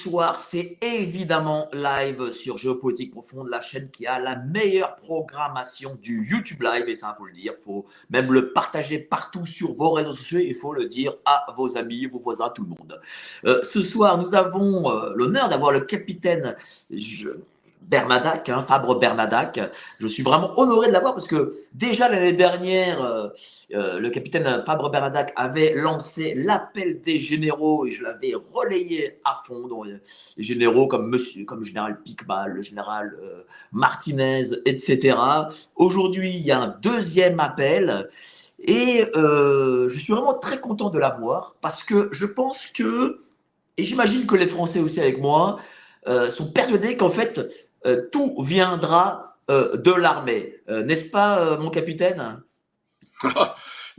[0.00, 6.26] Soir, c'est évidemment live sur Géopolitique Profonde, la chaîne qui a la meilleure programmation du
[6.26, 9.74] YouTube Live, et ça, il faut le dire, il faut même le partager partout sur
[9.74, 13.00] vos réseaux sociaux, il faut le dire à vos amis, vos voisins, tout le monde.
[13.44, 16.56] Euh, ce soir, nous avons euh, l'honneur d'avoir le capitaine
[17.82, 19.60] Bernadac, hein, Fabre Bernadac.
[19.98, 23.28] Je suis vraiment honoré de l'avoir parce que déjà l'année dernière, euh,
[23.74, 29.42] euh, le capitaine Fabre Bernadac avait lancé l'appel des généraux et je l'avais relayé à
[29.46, 29.66] fond.
[29.66, 29.98] Donc, euh,
[30.36, 33.16] les généraux comme monsieur, comme général Picmal, le général
[33.72, 35.16] Martinez, etc.
[35.76, 38.08] Aujourd'hui, il y a un deuxième appel
[38.60, 43.22] et je suis vraiment très content de l'avoir parce que je pense que,
[43.76, 45.58] et j'imagine que les Français aussi avec moi,
[46.06, 47.40] sont persuadés qu'en fait,
[47.86, 50.56] euh, tout viendra euh, de l'armée.
[50.68, 52.42] Euh, N'est-ce pas, mon capitaine?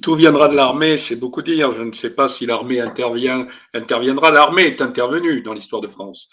[0.01, 1.73] Tout viendra de l'armée, c'est beaucoup dire.
[1.73, 4.31] Je ne sais pas si l'armée intervient, interviendra.
[4.31, 6.27] L'armée est intervenue dans l'histoire de France.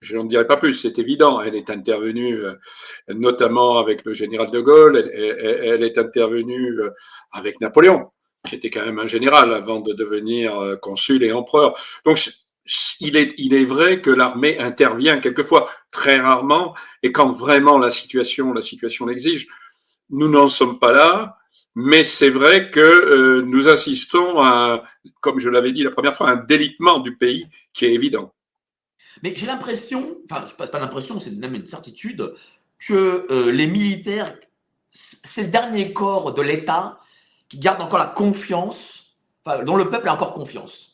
[0.00, 1.40] Je n'en dirai pas plus, c'est évident.
[1.40, 2.40] Elle est intervenue
[3.08, 6.80] notamment avec le général de Gaulle, elle, elle- est intervenue
[7.30, 8.10] avec Napoléon,
[8.48, 11.78] qui était quand même un général avant de devenir consul et empereur.
[12.04, 12.18] Donc,
[13.00, 18.62] il est, vrai que l'armée intervient quelquefois, très rarement, et quand vraiment la situation, la
[18.62, 19.48] situation l'exige.
[20.10, 21.38] Nous n'en sommes pas là.
[21.74, 24.84] Mais c'est vrai que euh, nous assistons à,
[25.20, 28.34] comme je l'avais dit la première fois, un délitement du pays qui est évident.
[29.22, 32.34] Mais j'ai l'impression, enfin, pas, pas l'impression, c'est même une certitude,
[32.78, 34.36] que euh, les militaires,
[34.90, 36.98] c'est le dernier corps de l'État
[37.48, 39.16] qui garde encore la confiance,
[39.64, 40.91] dont le peuple a encore confiance.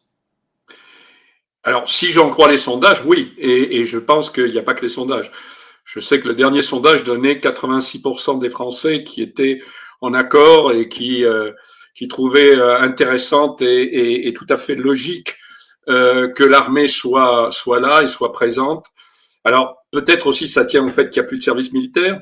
[1.64, 4.74] Alors, si j'en crois les sondages, oui, et, et je pense qu'il n'y a pas
[4.74, 5.30] que les sondages.
[5.84, 9.62] Je sais que le dernier sondage donnait 86% des Français qui étaient
[10.02, 11.52] en accord et qui, euh,
[11.94, 15.36] qui trouvaient euh, intéressante et, tout à fait logique
[15.88, 18.84] euh, que l'armée soit, soit là et soit présente.
[19.44, 22.20] Alors, peut-être aussi ça tient au fait qu'il n'y a plus de service militaire,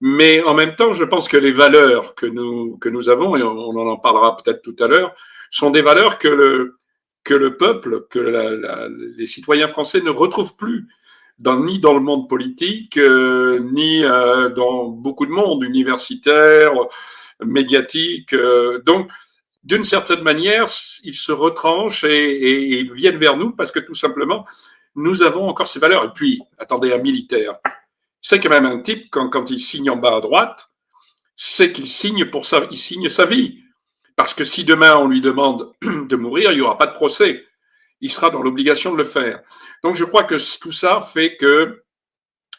[0.00, 3.42] mais en même temps, je pense que les valeurs que nous, que nous avons, et
[3.44, 5.14] on, on en parlera peut-être tout à l'heure,
[5.50, 6.80] sont des valeurs que le,
[7.26, 8.20] que le peuple, que
[9.18, 10.86] les citoyens français ne retrouvent plus
[11.44, 16.72] ni dans le monde politique, euh, ni euh, dans beaucoup de monde universitaire,
[17.44, 18.32] médiatique.
[18.32, 19.10] Euh, donc,
[19.64, 20.68] d'une certaine manière,
[21.02, 24.46] ils se retranchent et, ils viennent vers nous parce que tout simplement,
[24.94, 26.04] nous avons encore ces valeurs.
[26.04, 27.56] Et puis, attendez, un militaire,
[28.22, 30.70] c'est quand même un type, quand, quand il signe en bas à droite,
[31.34, 33.65] c'est qu'il signe pour ça, il signe sa vie.
[34.16, 37.44] Parce que si demain on lui demande de mourir, il n'y aura pas de procès.
[38.00, 39.42] Il sera dans l'obligation de le faire.
[39.84, 41.82] Donc je crois que tout ça fait que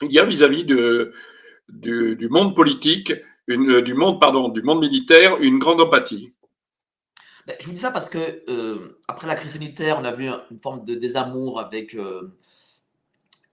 [0.01, 3.13] il y a vis-à-vis du, monde politique,
[3.47, 6.34] du monde pardon, du monde militaire, une grande empathie.
[7.47, 10.28] Ben, je vous dis ça parce que euh, après la crise sanitaire, on a vu
[10.51, 12.34] une forme de désamour avec euh,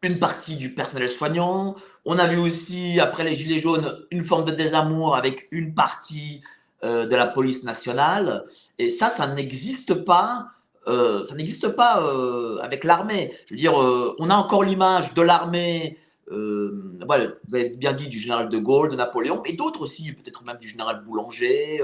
[0.03, 1.77] une partie du personnel soignant.
[2.05, 6.43] On a vu aussi après les gilets jaunes une forme de désamour avec une partie
[6.85, 8.45] euh, de la police nationale.
[8.79, 10.49] Et ça, ça n'existe pas.
[10.87, 13.33] Euh, ça n'existe pas euh, avec l'armée.
[13.47, 15.99] Je veux dire, on a encore l'image de l'armée.
[17.07, 20.43] Voilà, vous avez bien dit du général de Gaulle, de Napoléon, et d'autres aussi, peut-être
[20.45, 21.81] même du général Boulanger,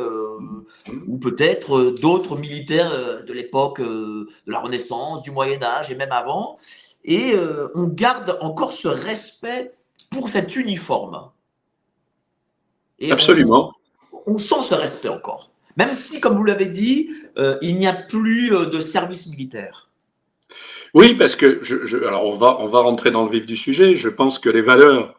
[1.07, 6.59] ou peut-être d'autres militaires de l'époque de la Renaissance, du Moyen Âge et même avant.
[7.05, 7.35] Et
[7.75, 9.73] on garde encore ce respect
[10.11, 11.31] pour cet uniforme.
[13.11, 13.73] Absolument.
[14.31, 15.51] On, sent ce respect encore.
[15.77, 19.89] Même si, comme vous l'avez dit, euh, il n'y a plus euh, de service militaire.
[20.95, 21.63] Oui, parce que,
[22.07, 23.95] alors on va, on va rentrer dans le vif du sujet.
[23.95, 25.17] Je pense que les valeurs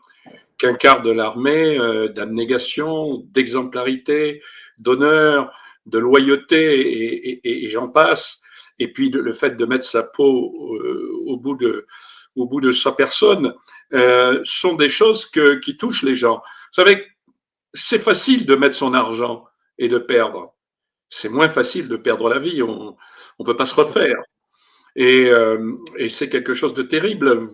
[0.58, 4.42] qu'incarne l'armée, euh, d'abnégation, d'exemplarité,
[4.78, 5.54] d'honneur,
[5.86, 8.42] de loyauté, et, j'en passe,
[8.78, 10.54] et puis le fait de mettre sa peau
[11.26, 11.88] au bout de,
[12.36, 13.54] au bout de sa personne,
[14.44, 16.36] sont des choses qui touchent les gens.
[16.36, 17.04] Vous savez,
[17.74, 19.46] c'est facile de mettre son argent
[19.78, 20.56] et de perdre.
[21.10, 22.62] c'est moins facile de perdre la vie.
[22.64, 22.96] On
[23.40, 24.18] ne peut pas se refaire.
[24.96, 27.50] Et, euh, et c'est quelque chose de terrible.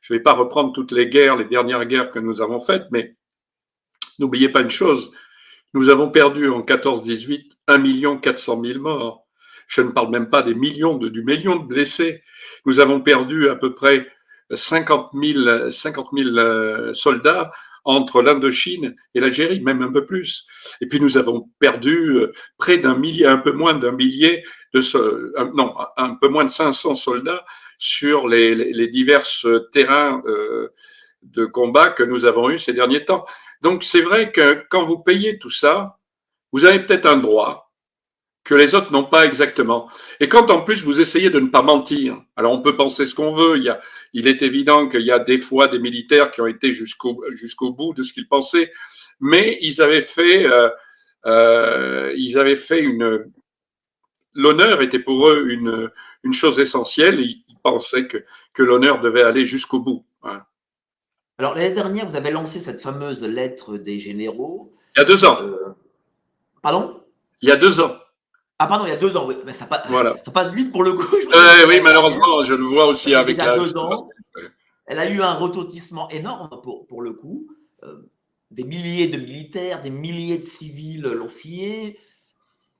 [0.00, 2.86] Je ne vais pas reprendre toutes les guerres, les dernières guerres que nous avons faites,
[2.90, 3.16] mais
[4.18, 5.12] n'oubliez pas une chose.
[5.74, 9.26] Nous avons perdu en 14-18 1 million 400 000 morts.
[9.66, 12.22] Je ne parle même pas des millions, de, du million de blessés.
[12.64, 14.08] Nous avons perdu à peu près
[14.50, 17.52] 50 000, 50 000 soldats
[17.84, 20.46] entre l'Indochine et l'Algérie, même un peu plus.
[20.80, 24.44] Et puis nous avons perdu euh, près d'un millier, un peu moins d'un millier
[24.74, 24.82] de,
[25.56, 27.44] non, un peu moins de 500 soldats
[27.78, 29.24] sur les, les, divers
[29.72, 30.68] terrains euh,
[31.22, 33.24] de combat que nous avons eus ces derniers temps.
[33.62, 35.98] Donc c'est vrai que quand vous payez tout ça,
[36.52, 37.67] vous avez peut-être un droit,
[38.48, 39.90] que les autres n'ont pas exactement.
[40.20, 43.14] Et quand en plus vous essayez de ne pas mentir, alors on peut penser ce
[43.14, 43.78] qu'on veut, il, y a,
[44.14, 47.74] il est évident qu'il y a des fois des militaires qui ont été jusqu'au jusqu'au
[47.74, 48.72] bout de ce qu'ils pensaient,
[49.20, 50.70] mais ils avaient fait, euh,
[51.26, 53.30] euh, ils avaient fait une,
[54.32, 55.90] l'honneur était pour eux une,
[56.24, 57.20] une chose essentielle.
[57.20, 58.24] Ils, pensaient que,
[58.54, 60.06] que l'honneur devait aller jusqu'au bout.
[60.22, 60.42] Hein.
[61.38, 64.72] Alors l'année dernière, vous avez lancé cette fameuse lettre des généraux.
[64.96, 65.42] Il y a deux ans.
[65.42, 65.74] Euh,
[66.62, 67.02] pardon?
[67.42, 67.96] Il y a deux ans.
[68.58, 69.36] Ah pardon, il y a deux ans, oui.
[69.44, 70.16] Mais ça, passe, voilà.
[70.24, 71.16] ça passe vite pour le coup.
[71.68, 74.08] oui, malheureusement, je le vois aussi avec il y a deux ans.
[74.86, 77.46] Elle a eu un retentissement énorme pour, pour le coup.
[77.84, 78.02] Euh,
[78.50, 81.98] des milliers de militaires, des milliers de civils l'ont signé.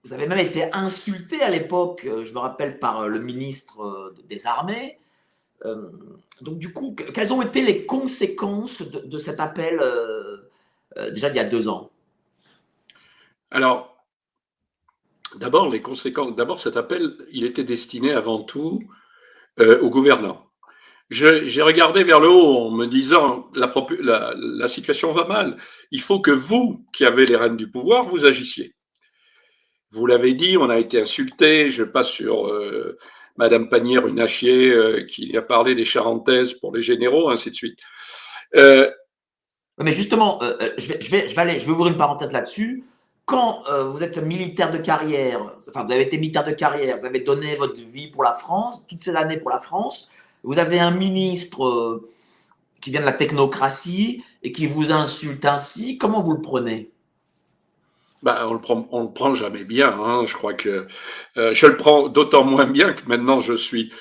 [0.02, 4.14] Vous avez même été insulté à l'époque, euh, je me rappelle, par euh, le ministre
[4.26, 4.98] des Armées.
[6.40, 9.78] donc du coup, quelles ont été les conséquences de, de cet appel
[11.12, 11.90] déjà d'il y a deux ans?
[13.50, 13.97] Alors,
[15.36, 16.34] D'abord, les conséquences.
[16.36, 18.82] D'abord, cet appel, était destiné avant tout
[19.60, 20.48] euh, aux gouvernants.
[21.10, 23.72] J'ai regardé vers le haut en me disant la,
[24.36, 25.56] la, situation va mal.
[25.90, 28.74] Il faut que vous, qui avez les rênes du pouvoir, vous agissiez.
[29.90, 31.70] Vous l'avez dit, on a été insulté.
[31.70, 32.98] Je passe sur euh,
[33.36, 37.54] Madame Panière, une achier euh, qui a parlé des charentaises pour les généraux, ainsi de
[37.54, 37.78] suite.
[38.56, 38.90] Euh,
[39.78, 40.40] Mais justement,
[40.76, 42.84] je vais ouvrir une parenthèse là-dessus
[43.28, 47.04] quand euh, vous êtes militaire de carrière, enfin vous avez été militaire de carrière, vous
[47.04, 50.10] avez donné votre vie pour la France, toutes ces années pour la France,
[50.44, 52.08] vous avez un ministre euh,
[52.80, 56.90] qui vient de la technocratie et qui vous insulte ainsi, comment vous le prenez?
[58.22, 59.90] Bah, on le prend, on le prend jamais bien.
[59.90, 60.24] Hein.
[60.24, 60.86] Je crois que
[61.36, 63.92] euh, je le prends d'autant moins bien que maintenant je suis,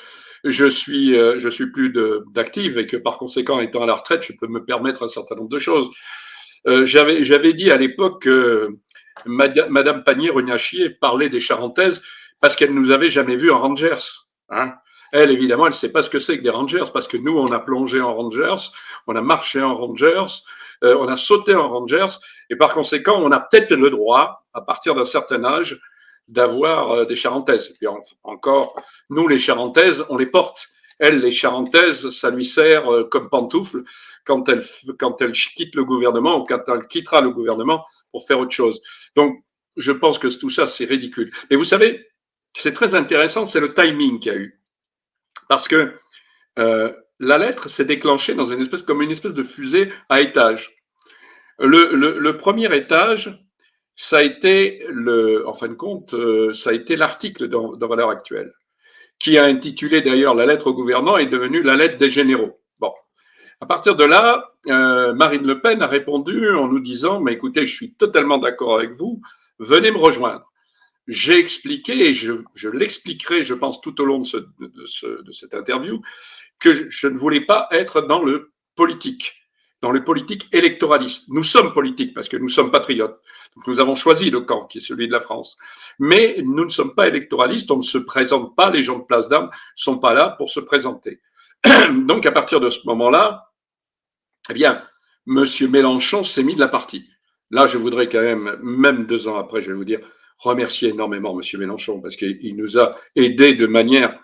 [0.45, 1.93] je suis, je suis plus
[2.31, 5.35] d'active et que par conséquent, étant à la retraite, je peux me permettre un certain
[5.35, 5.89] nombre de choses.
[6.65, 8.77] j'avais, j'avais dit à l'époque que
[9.25, 12.01] Madame Pannier-Runachier parlait des Charentaises
[12.39, 13.97] parce qu'elle nous avait jamais vus en Rangers.
[14.49, 14.73] Hein.
[15.11, 17.37] Elle, évidemment, elle ne sait pas ce que c'est que des Rangers parce que nous,
[17.37, 18.71] on a plongé en Rangers,
[19.07, 20.43] on a marché en Rangers,
[20.83, 22.19] euh, on a sauté en Rangers
[22.49, 25.79] et par conséquent, on a peut-être le droit, à partir d'un certain âge,
[26.27, 27.69] d'avoir euh, des Charentaises.
[27.69, 27.87] Et puis
[28.23, 28.75] encore,
[29.09, 30.67] nous, les Charentaises, on les porte.
[30.99, 33.83] Elle, les Charentaises, ça lui sert euh, comme pantoufle
[34.25, 34.63] quand elle,
[35.31, 38.81] quitte le gouvernement ou quand elle quittera le gouvernement pour faire autre chose.
[39.15, 39.43] Donc,
[39.75, 41.31] je pense que tout ça, c'est ridicule.
[41.49, 42.07] Mais vous savez,
[42.55, 44.61] c'est très intéressant, c'est le timing qu'il y a eu.
[45.47, 45.93] Parce que
[46.57, 50.75] euh, la lettre s'est déclenchée dans une espèce, comme une espèce de fusée à étage.
[51.59, 53.47] Le, premier étage,
[53.95, 58.09] ça a été le, en fin de compte, euh, ça a été l'article dans Valeur
[58.09, 58.53] Actuelle,
[59.19, 62.59] qui a intitulé d'ailleurs la lettre au gouvernement est devenue la lettre des généraux.
[62.79, 62.93] Bon,
[63.61, 67.65] à partir de là, euh, Marine Le Pen a répondu en nous disant, mais écoutez,
[67.65, 69.21] je suis totalement d'accord avec vous,
[69.59, 70.51] venez me rejoindre.
[71.07, 75.23] J'ai expliqué, et je, je l'expliquerai, je pense, tout au long de, ce, de, ce,
[75.23, 76.01] de cette interview,
[76.59, 79.36] que je, je, ne voulais pas être dans le politique,
[79.87, 81.29] dans le politique électoraliste.
[81.29, 83.21] Nous sommes politiques parce que nous sommes patriotes.
[83.55, 85.57] Donc nous avons choisi le camp qui est celui de la France.
[85.97, 89.29] Mais nous ne sommes pas électoralistes, on ne se présente pas, les gens de Place
[89.29, 91.21] d'Armes sont pas là pour se présenter.
[92.05, 93.53] Donc à partir de ce moment-là,
[94.49, 94.83] eh bien,
[95.25, 97.07] Monsieur Mélenchon s'est mis de la partie.
[97.49, 100.01] Là, je voudrais quand même, même deux ans après, je vais vous dire,
[100.37, 104.19] remercier énormément Monsieur Mélenchon parce qu'il nous a aidés de manière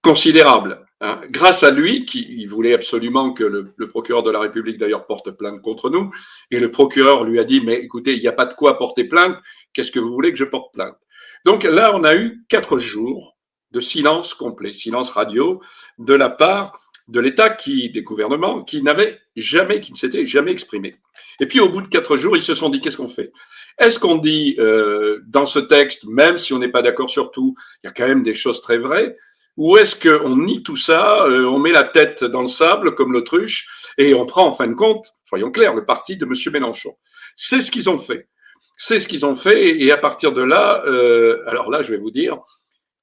[0.00, 0.83] considérable.
[1.04, 1.20] Hein.
[1.28, 5.30] Grâce à lui, qui voulait absolument que le, le procureur de la République d'ailleurs porte
[5.32, 6.10] plainte contre nous,
[6.50, 9.04] et le procureur lui a dit mais écoutez, il n'y a pas de quoi porter
[9.04, 9.36] plainte.
[9.74, 10.96] Qu'est-ce que vous voulez que je porte plainte?
[11.44, 13.36] Donc là, on a eu quatre jours
[13.72, 15.60] de silence complet, silence radio
[15.98, 20.52] de la part de l'État qui, des gouvernements, qui n'avaient jamais, qui ne s'étaient jamais
[20.52, 20.96] exprimés.
[21.38, 23.30] Et puis au bout de quatre jours, ils se sont dit qu'est-ce qu'on fait?
[23.78, 27.54] Est-ce qu'on dit euh, dans ce texte, même si on n'est pas d'accord sur tout,
[27.82, 29.18] il y a quand même des choses très vraies,
[29.56, 33.12] ou est-ce qu'on nie tout ça, euh, on met la tête dans le sable comme
[33.12, 36.32] l'autruche et on prend en fin de compte, soyons clairs, le parti de M.
[36.52, 36.96] Mélenchon
[37.36, 38.28] C'est ce qu'ils ont fait.
[38.76, 39.80] c'est ce qu'ils ont fait.
[39.80, 42.38] Et à partir de là, euh, alors là, je vais vous dire,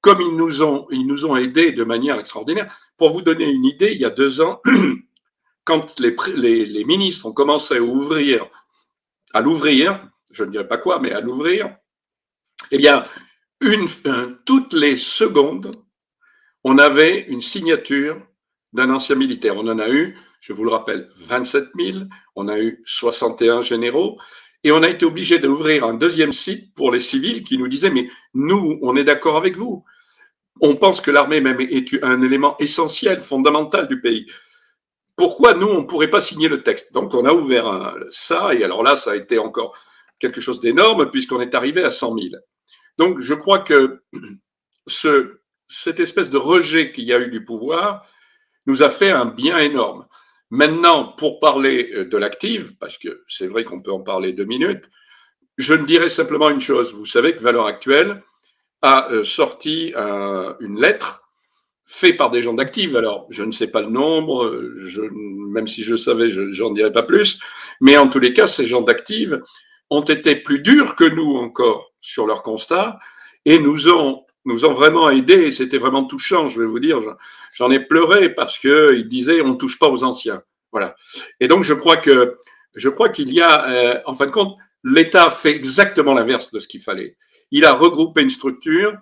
[0.02, 2.76] comme ils nous ont, ils nous ont aidés de manière extraordinaire.
[2.98, 4.60] Pour vous donner une idée, il y a deux ans,
[5.64, 8.46] quand les, les, les ministres ont commencé à ouvrir,
[9.32, 11.74] à l'ouvrir, je ne dirais pas quoi, mais à l'ouvrir,
[12.70, 13.06] eh bien,
[13.60, 13.86] une,
[14.44, 15.70] toutes les secondes,
[16.64, 18.20] on avait une signature
[18.72, 19.56] d'un ancien militaire.
[19.56, 21.98] On en a eu, je vous le rappelle, 27 000,
[22.36, 24.18] on a eu 61 généraux,
[24.64, 27.90] et on a été obligé d'ouvrir un deuxième site pour les civils qui nous disaient,
[27.90, 29.84] mais nous, on est d'accord avec vous.
[30.60, 34.26] On pense que l'armée même est un élément essentiel, fondamental du pays.
[35.16, 36.92] Pourquoi nous, on ne pourrait pas signer le texte?
[36.92, 39.76] Donc on a ouvert ça, et alors là, ça a été encore
[40.20, 42.28] quelque chose d'énorme, puisqu'on est arrivé à 100 000.
[42.98, 44.02] Donc je crois que
[44.86, 45.41] ce,
[45.72, 48.06] cette espèce de rejet qu'il y a eu du pouvoir
[48.66, 50.06] nous a fait un bien énorme.
[50.50, 54.44] Maintenant, pour parler euh, de l'active, parce que c'est vrai qu'on peut en parler deux
[54.44, 54.84] minutes,
[55.58, 56.94] je ne dirais simplement une chose.
[56.94, 58.22] Vous savez que Valeur Actuelle
[58.82, 59.94] a euh, sorti
[60.60, 61.28] une lettre
[61.86, 62.96] faite par des gens d'Active.
[62.96, 67.02] Alors, je ne sais pas le nombre, je, même si je savais, j'en dirais pas
[67.02, 67.38] plus.
[67.80, 69.42] Mais en tous les cas, ces gens d'Active
[69.90, 72.98] ont été plus durs que nous encore sur leur constat
[73.44, 77.00] et nous ont nous ont vraiment aidés et c'était vraiment touchant, je vais vous dire.
[77.52, 80.42] J'en ai pleuré parce que ils disaient on touche pas aux anciens.
[80.72, 80.96] Voilà.
[81.40, 82.38] Et donc je crois que
[82.74, 86.58] je crois qu'il y a euh, en fin de compte l'État fait exactement l'inverse de
[86.58, 87.16] ce qu'il fallait.
[87.50, 88.96] Il a regroupé une structure,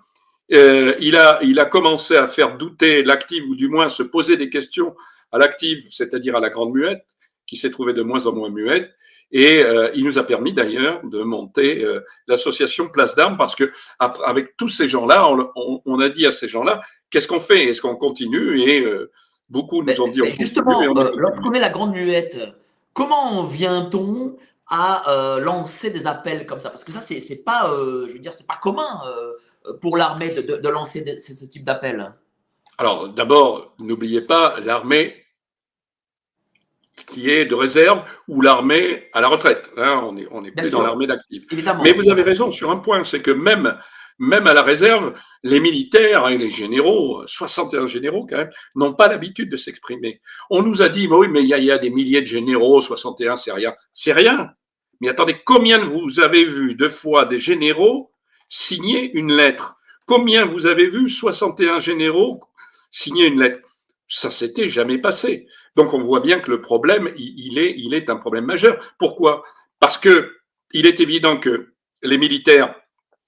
[0.51, 4.37] euh, il a il a commencé à faire douter l'active ou du moins se poser
[4.37, 4.95] des questions
[5.31, 7.05] à l'active, c'est-à-dire à la grande muette
[7.47, 8.91] qui s'est trouvée de moins en moins muette
[9.31, 13.71] et euh, il nous a permis d'ailleurs de monter euh, l'association Place d'Armes parce que
[13.99, 17.65] avec tous ces gens-là, on, on, a dit à ces gens-là, qu'est-ce qu'on fait?
[17.65, 18.59] Est-ce qu'on continue?
[18.61, 19.09] Et euh,
[19.49, 20.21] beaucoup nous ont dit.
[20.21, 22.37] Mais justement, lorsqu'on met la grande muette,
[22.93, 24.35] comment vient-on
[24.69, 26.69] à lancer des appels comme ça?
[26.69, 27.73] Parce que ça, c'est pas,
[28.07, 29.01] je veux dire, c'est pas commun
[29.81, 32.13] pour l'armée de, de, de, lancer ce type d'appel.
[32.77, 35.20] Alors, d'abord, n'oubliez pas, l'armée
[37.07, 39.69] qui est de réserve ou l'armée à la retraite.
[39.77, 41.43] Hein, on est, on est plus dans l'armée d'actifs.
[41.83, 43.77] Mais vous avez raison sur un point, c'est que même,
[44.19, 49.07] même à la réserve, les militaires et les généraux, 61 généraux quand même, n'ont pas
[49.07, 50.21] l'habitude de s'exprimer.
[50.49, 52.27] On nous a dit, oui, mais il y, a, il y a des milliers de
[52.27, 53.73] généraux, 61, c'est rien.
[53.93, 54.51] C'est rien.
[54.99, 58.11] Mais attendez, combien de vous avez vu deux fois des généraux
[58.49, 59.77] signer une lettre?
[60.05, 62.41] Combien vous avez vu 61 généraux
[62.91, 63.59] signer une lettre?
[64.13, 65.47] Ça s'était jamais passé.
[65.77, 68.93] Donc on voit bien que le problème, il est, il est un problème majeur.
[68.99, 69.45] Pourquoi?
[69.79, 70.35] Parce que
[70.73, 72.75] il est évident que les militaires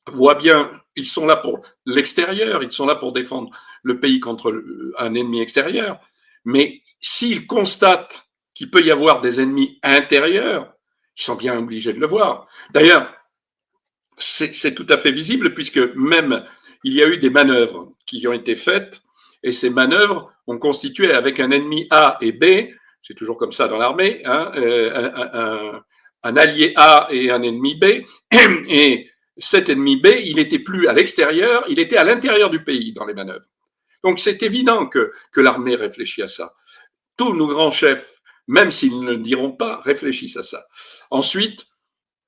[0.07, 3.49] voient bien, ils sont là pour l'extérieur, ils sont là pour défendre
[3.81, 4.61] le pays contre
[4.97, 6.01] un ennemi extérieur.
[6.43, 10.73] Mais s'ils constatent qu'il peut y avoir des ennemis intérieurs,
[11.17, 12.45] ils sont bien obligés de le voir.
[12.71, 13.09] D'ailleurs,
[14.17, 16.45] c'est tout à fait visible puisque même
[16.83, 19.01] il y a eu des manœuvres qui ont été faites
[19.43, 22.69] et ces manœuvres ont constitué avec un ennemi A et B,
[23.01, 25.83] c'est toujours comme ça dans l'armée, hein, euh, un,
[26.23, 28.05] un, allié A et un ennemi B,
[28.67, 32.93] et cet ennemi B, il n'était plus à l'extérieur, il était à l'intérieur du pays
[32.93, 33.45] dans les manœuvres.
[34.03, 36.53] Donc c'est évident que, que l'armée réfléchit à ça.
[37.17, 40.65] Tous nos grands chefs, même s'ils ne le diront pas, réfléchissent à ça.
[41.09, 41.65] Ensuite,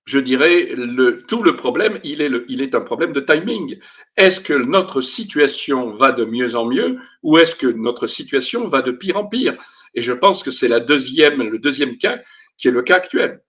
[0.06, 3.80] je dirais, le, tout le problème, il est, le, il est un problème de timing.
[4.16, 8.84] Est-ce que notre situation va de mieux en mieux ou est-ce que notre situation va
[8.84, 9.58] de pire en pire?
[9.96, 12.20] Et je pense que c'est la deuxième, le deuxième cas
[12.58, 13.42] qui est le cas actuel.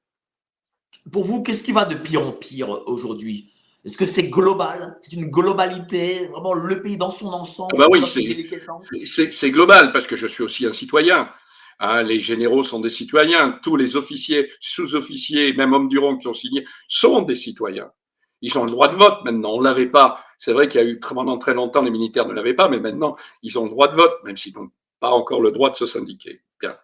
[1.13, 3.53] Pour vous, qu'est-ce qui va de pire en pire aujourd'hui?
[3.85, 4.99] Est-ce que c'est global?
[5.03, 6.27] C'est une globalité?
[6.29, 7.75] Vraiment le pays dans son ensemble?
[7.75, 11.29] Ah bah Oui, c'est global parce que je suis aussi un citoyen.
[11.79, 13.59] Hein, les généraux sont des citoyens.
[13.63, 17.91] Tous les officiers, sous-officiers, même hommes du rang qui ont signé sont des citoyens.
[18.43, 19.55] Ils ont le droit de vote maintenant.
[19.55, 20.25] On l'avait pas.
[20.39, 22.81] C'est vrai qu'il y a eu pendant très longtemps les militaires ne l'avaient pas, mais
[22.81, 25.77] maintenant ils ont le droit de vote, même s'ils n'ont pas encore le droit de
[25.77, 26.43] se syndiquer.
[26.61, 26.77] Bien.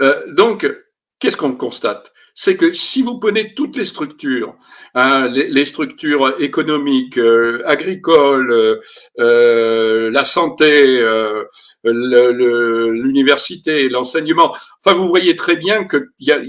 [0.00, 0.66] Euh, donc,
[1.18, 2.12] qu'est-ce qu'on constate?
[2.34, 4.56] C'est que si vous prenez toutes les structures,
[4.94, 8.80] hein, les, structures économiques, euh, agricoles,
[9.20, 11.44] euh, la santé, euh,
[11.84, 16.40] l'université, l'enseignement, enfin vous voyez très bien que y a,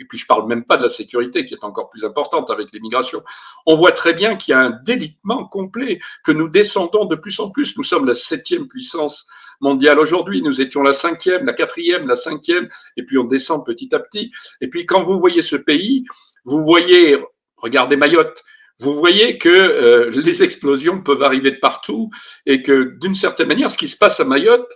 [0.00, 2.72] et puis je parle même pas de la sécurité qui est encore plus importante avec
[2.72, 3.22] l'immigration.
[3.66, 7.38] On voit très bien qu'il y a un délitement complet, que nous descendons de plus
[7.38, 7.76] en plus.
[7.76, 9.26] Nous sommes la septième puissance
[9.60, 10.42] mondiale aujourd'hui.
[10.42, 14.32] Nous étions la cinquième, la quatrième, la cinquième, et puis on descend petit à petit.
[14.62, 16.04] Et puis quand vous voyez ce pays,
[16.44, 17.18] vous voyez,
[17.58, 18.42] regardez Mayotte,
[18.78, 22.10] vous voyez que euh, les explosions peuvent arriver de partout
[22.46, 24.72] et que d'une certaine manière, ce qui se passe à Mayotte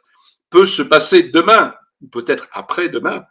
[0.50, 1.74] peut se passer demain,
[2.12, 3.24] peut-être après-demain.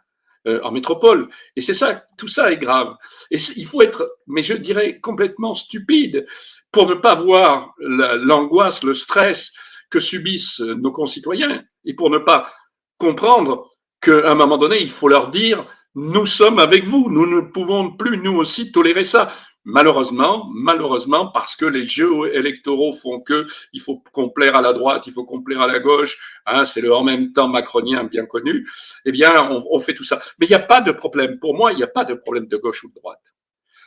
[0.46, 1.28] Euh, en métropole.
[1.56, 2.96] Et c'est ça, tout ça est grave.
[3.30, 6.26] Et il faut être, mais je dirais, complètement stupide
[6.70, 9.52] pour ne pas voir l'angoisse, le stress
[9.90, 12.50] que subissent nos concitoyens et pour ne pas
[12.98, 13.70] comprendre
[14.00, 17.92] qu'à un moment donné, il faut leur dire, nous sommes avec vous, nous ne pouvons
[17.92, 19.32] plus, nous aussi, tolérer ça.
[19.66, 25.06] Malheureusement, malheureusement, parce que les jeux électoraux font que il faut complaire à la droite,
[25.06, 28.68] il faut complaire à la gauche, hein, c'est le en même temps macronien bien connu,
[29.06, 30.20] eh bien, on, fait tout ça.
[30.38, 31.38] Mais il n'y a pas de problème.
[31.38, 33.34] Pour moi, il n'y a pas de problème de gauche ou de droite.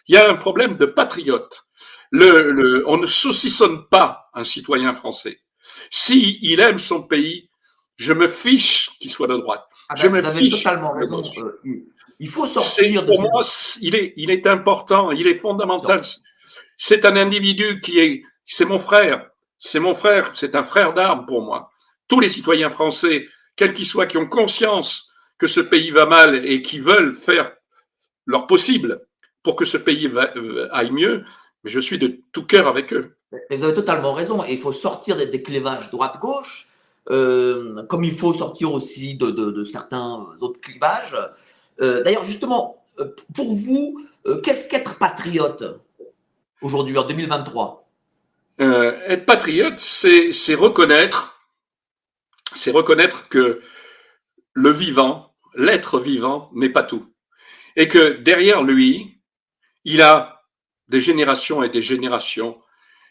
[0.08, 1.68] Il y a un problème de patriote.
[2.10, 5.42] Le, le, on ne saucissonne pas un citoyen français.
[5.92, 7.52] Si il aime son pays,
[7.98, 9.68] je me fiche qu'il soit de droite.
[9.90, 10.64] Ah je ben, me vous avez fiche.
[10.64, 11.24] totalement raison.
[11.38, 11.62] Euh,
[12.20, 13.44] il faut sortir de pour moi,
[13.82, 16.02] il est, il est important, il est fondamental.
[16.78, 19.30] C'est un individu qui est, c'est mon frère,
[19.60, 21.72] c'est mon frère, c'est un frère d'armes pour moi.
[22.08, 26.46] Tous les citoyens français, quels qu'ils soient, qui ont conscience que ce pays va mal
[26.46, 27.52] et qui veulent faire
[28.26, 29.06] leur possible
[29.44, 31.24] pour que ce pays va, euh, aille mieux,
[31.64, 33.16] mais je suis de tout cœur avec eux.
[33.50, 34.44] Mais vous avez totalement raison.
[34.44, 36.68] Et il faut sortir des, des clivages droite-gauche,
[37.10, 41.18] euh, comme il faut sortir aussi de, certains autres clivages.
[41.82, 44.02] Euh, D'ailleurs, justement, euh, pour vous,
[44.44, 45.64] qu'est-ce qu'être patriote
[46.62, 47.88] aujourd'hui, en 2023
[48.60, 51.48] Euh, être patriote, c'est reconnaître,
[52.56, 53.62] c'est reconnaître que
[54.54, 57.06] le vivant, l'être vivant n'est pas tout.
[57.76, 59.20] Et que derrière lui,
[59.86, 60.44] il a
[60.88, 62.60] des générations et des générations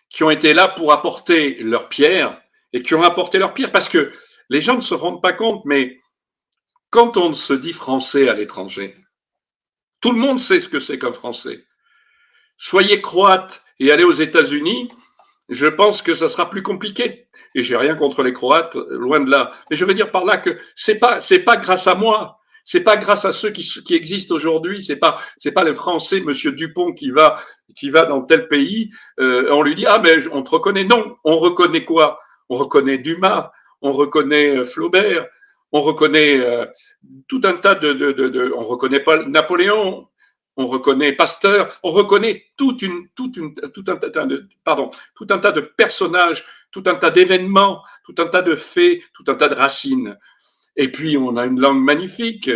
[0.09, 2.41] qui ont été là pour apporter leur pierre
[2.77, 4.13] et qui ont apporté leur pierre parce que
[4.51, 5.99] les gens ne se rendent pas compte, mais
[6.91, 8.95] quand on se dit français à l'étranger,
[10.03, 11.65] tout le monde sait ce que c'est qu'un français.
[12.59, 14.91] Soyez croate et allez aux États-Unis,
[15.49, 17.29] je pense que ça sera plus compliqué.
[17.55, 19.53] Et j'ai rien contre les Croates, loin de là.
[19.71, 22.83] Mais je veux dire par là que c'est pas c'est pas grâce à moi, c'est
[22.83, 26.93] pas grâce à ceux qui, existent aujourd'hui, c'est pas c'est pas le Français Monsieur Dupont
[26.93, 27.43] qui va
[27.75, 30.85] qui va dans tel pays, euh, on lui dit ah mais on te reconnaît.
[30.85, 32.19] Non, on reconnaît quoi?
[32.49, 35.27] On reconnaît Dumas, on reconnaît euh, Flaubert,
[35.73, 36.67] on reconnaît euh,
[37.29, 40.09] tout un tas de, on reconnaît pas Napoléon,
[40.57, 46.85] on reconnaît Pasteur, on reconnaît toute une, tout un tout un tas de personnages, tout
[46.87, 50.19] un tas d'événements, tout un tas de faits, tout un tas de racines.
[50.77, 52.51] Et puis on a une langue magnifique.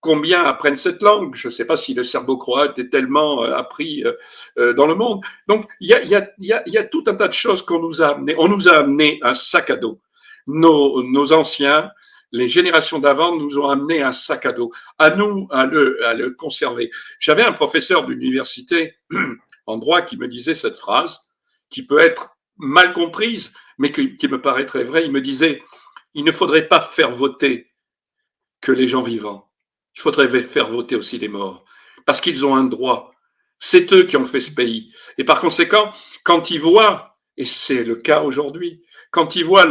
[0.00, 4.04] Combien apprennent cette langue Je ne sais pas si le serbo-croate est tellement euh, appris
[4.04, 4.12] euh,
[4.58, 5.24] euh, dans le monde.
[5.48, 7.80] Donc il y a, y, a, y, y a tout un tas de choses qu'on
[7.80, 8.34] nous a amené.
[8.38, 10.00] On nous a amené un sac à dos.
[10.46, 11.90] Nos, nos anciens,
[12.30, 14.70] les générations d'avant nous ont amené un sac à dos.
[14.98, 16.90] À nous à le, à le conserver.
[17.18, 18.94] J'avais un professeur d'université
[19.66, 21.28] en droit qui me disait cette phrase,
[21.70, 25.06] qui peut être mal comprise, mais qui, qui me paraîtrait vraie.
[25.06, 25.60] Il me disait,
[26.14, 27.72] il ne faudrait pas faire voter
[28.60, 29.47] que les gens vivants.
[29.98, 31.64] Il faudrait faire voter aussi les morts.
[32.06, 33.10] Parce qu'ils ont un droit.
[33.58, 34.92] C'est eux qui ont fait ce pays.
[35.18, 35.90] Et par conséquent,
[36.22, 38.80] quand ils voient, et c'est le cas aujourd'hui,
[39.10, 39.66] quand ils voient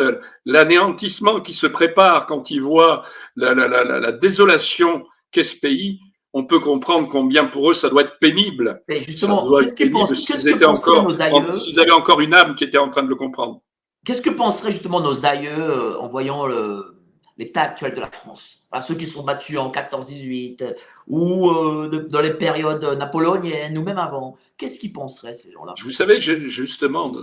[0.46, 3.04] l'anéantissement qui se prépare, quand ils voient
[3.38, 6.02] la, la, la, la, la désolation qu'est ce pays,
[6.34, 8.84] on peut comprendre combien pour eux ça doit être pénible.
[8.90, 12.78] Ça justement, qu'est-ce que, étaient encore, nos aïeux s'ils avaient encore une âme qui était
[12.78, 13.62] en train de le comprendre.
[14.06, 16.97] Qu'est-ce que penseraient justement nos aïeux euh, en voyant le-
[17.38, 18.66] l'état actuel de la France.
[18.72, 20.74] Enfin, Ceux qui sont battus en 14-18 euh,
[21.08, 24.38] ou euh, dans les périodes napoléoniennes ou même avant.
[24.58, 25.76] Qu'est-ce qu'ils penseraient ces gens-là?
[25.84, 27.16] Vous savez, justement,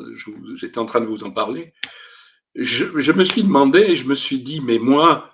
[0.55, 1.73] j'étais en train de vous en parler.
[2.55, 5.31] Je, me suis demandé et je me suis dit, mais moi,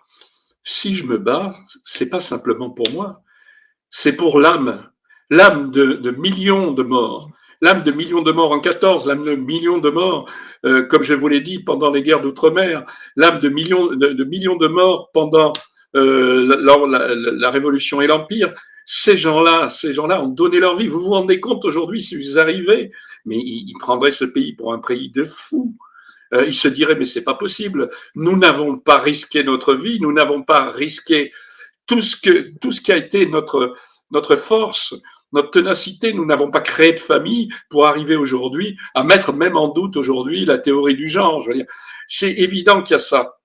[0.65, 3.23] si je me bats, c'est pas simplement pour moi,
[3.91, 4.91] c'est pour l'âme,
[5.29, 9.79] l'âme de millions de morts, l'âme de millions de morts en 14, l'âme de millions
[9.79, 10.31] de morts,
[10.65, 12.85] euh, comme je vous l'ai dit, pendant les guerres d'outre-mer,
[13.17, 15.53] l'âme de millions de, morts pendant
[15.97, 18.55] euh, la, Révolution et l'Empire.
[18.87, 20.89] Ces gens-là, ces gens-là ont donné leur vie.
[20.89, 22.91] Vous vous rendez compte aujourd'hui, si vous arrivez,
[23.25, 25.77] mais ils, prendraient ce pays pour un pays de fous.
[26.33, 27.91] Euh, ils se diraient, mais c'est pas possible.
[28.15, 31.33] Nous n'avons pas risqué notre vie, nous n'avons pas risqué
[31.87, 32.17] tout ce
[32.61, 34.95] tout qui a été notre force,
[35.33, 36.13] notre ténacité.
[36.13, 40.45] Nous n'avons pas créé de famille pour arriver aujourd'hui à mettre même en doute aujourd'hui
[40.45, 41.43] la théorie du genre.
[41.43, 41.67] Je veux dire,
[42.09, 43.39] c'est évident qu'il y a ça.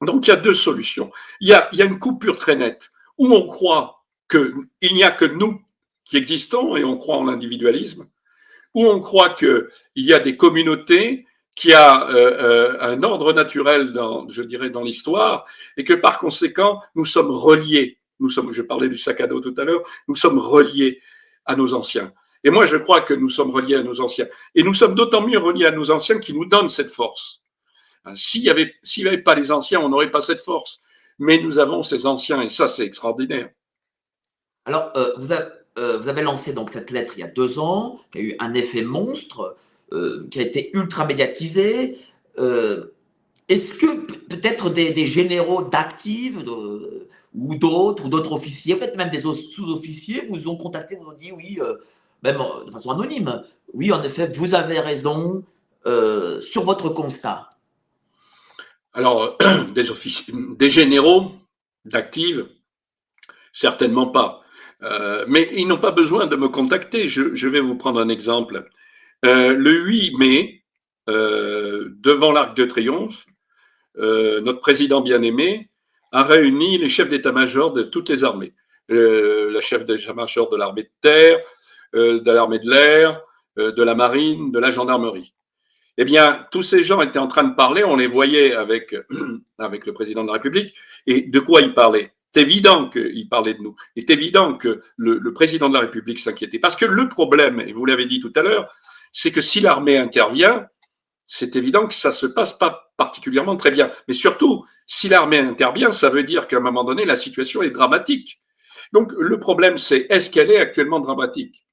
[0.00, 1.10] Donc il y a deux solutions.
[1.40, 5.60] Il y a, une coupure très nette où on croit qu'il n'y a que nous
[6.04, 8.06] qui existons et on croit en l'individualisme,
[8.74, 13.92] où on croit qu'il y a des communautés qui a euh, euh, un ordre naturel,
[13.92, 17.98] dans, je dirais, dans l'histoire, et que par conséquent, nous sommes reliés.
[18.20, 21.00] Nous sommes, je parlais du sac à dos tout à l'heure, nous sommes reliés
[21.46, 22.12] à nos anciens.
[22.44, 24.26] Et moi, je crois que nous sommes reliés à nos anciens.
[24.54, 27.40] Et nous sommes d'autant mieux reliés à nos anciens qui nous donnent cette force.
[28.04, 30.80] Hein, S'il n'y avait, pas les anciens, on n'aurait pas cette force.
[31.18, 33.48] Mais nous avons ces anciens, et ça, c'est extraordinaire.
[34.66, 35.32] Alors, euh, vous,
[36.08, 38.82] avez lancé donc cette lettre il y a deux ans, qui a eu un effet
[38.82, 39.56] monstre,
[40.30, 41.98] qui a été ultra médiatisé.
[43.48, 46.36] Est-ce que peut-être des, généraux d'actifs
[47.34, 51.32] ou d'autres, ou d'autres officiers, peut-être même des sous-officiers, vous ont contacté, vous ont dit
[51.32, 51.58] oui,
[52.22, 53.42] même de façon anonyme,
[53.72, 55.42] oui, en effet, vous avez raison
[55.84, 57.50] sur votre constat
[58.94, 59.36] alors,
[59.74, 59.84] des,
[60.56, 61.32] des généraux
[61.84, 62.46] d'active,
[63.52, 64.42] certainement pas.
[64.82, 67.08] Euh, mais ils n'ont pas besoin de me contacter.
[67.08, 68.68] Je, vais vous prendre un exemple.
[69.24, 70.62] Euh, le 8 mai,
[71.10, 73.26] euh, devant l'Arc de Triomphe,
[73.96, 75.68] notre président bien-aimé
[76.14, 78.54] a réuni les chefs d'état-major de toutes les armées.
[78.88, 81.40] la chef d'état-major de l'armée de terre,
[81.92, 83.20] de l'armée de l'air,
[83.56, 85.34] de la marine, de la gendarmerie.
[85.96, 88.94] Eh bien, tous ces gens étaient en train de parler, on les voyait avec,
[89.58, 90.74] avec le président de la République,
[91.06, 92.12] et de quoi ils parlaient?
[92.32, 93.76] C'est évident qu'ils parlaient de nous.
[93.96, 96.58] C'est évident que le, le, président de la République s'inquiétait.
[96.58, 98.72] Parce que le problème, et vous l'avez dit tout à l'heure,
[99.12, 100.66] c'est que si l'armée intervient,
[101.26, 103.90] c'est évident que ça se passe pas particulièrement très bien.
[104.08, 107.70] Mais surtout, si l'armée intervient, ça veut dire qu'à un moment donné, la situation est
[107.70, 108.40] dramatique.
[108.92, 111.66] Donc, le problème, c'est est-ce qu'elle est actuellement dramatique?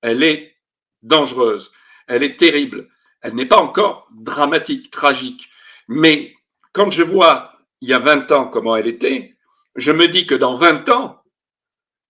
[0.00, 0.56] Elle est
[1.02, 1.72] dangereuse.
[2.08, 2.88] Elle est terrible
[3.22, 5.48] elle n'est pas encore dramatique, tragique.
[5.88, 6.34] Mais
[6.72, 9.36] quand je vois il y a 20 ans comment elle était,
[9.74, 11.22] je me dis que dans 20 ans,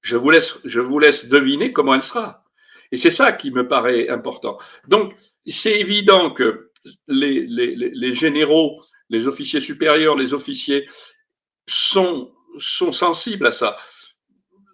[0.01, 2.42] je vous laisse, je vous laisse deviner comment elle sera.
[2.93, 4.59] Et c'est ça qui me paraît important.
[4.87, 5.15] Donc,
[5.47, 6.71] c'est évident que
[7.09, 10.87] les, généraux, les officiers supérieurs, les officiers
[11.67, 13.79] sont, sensibles à ça.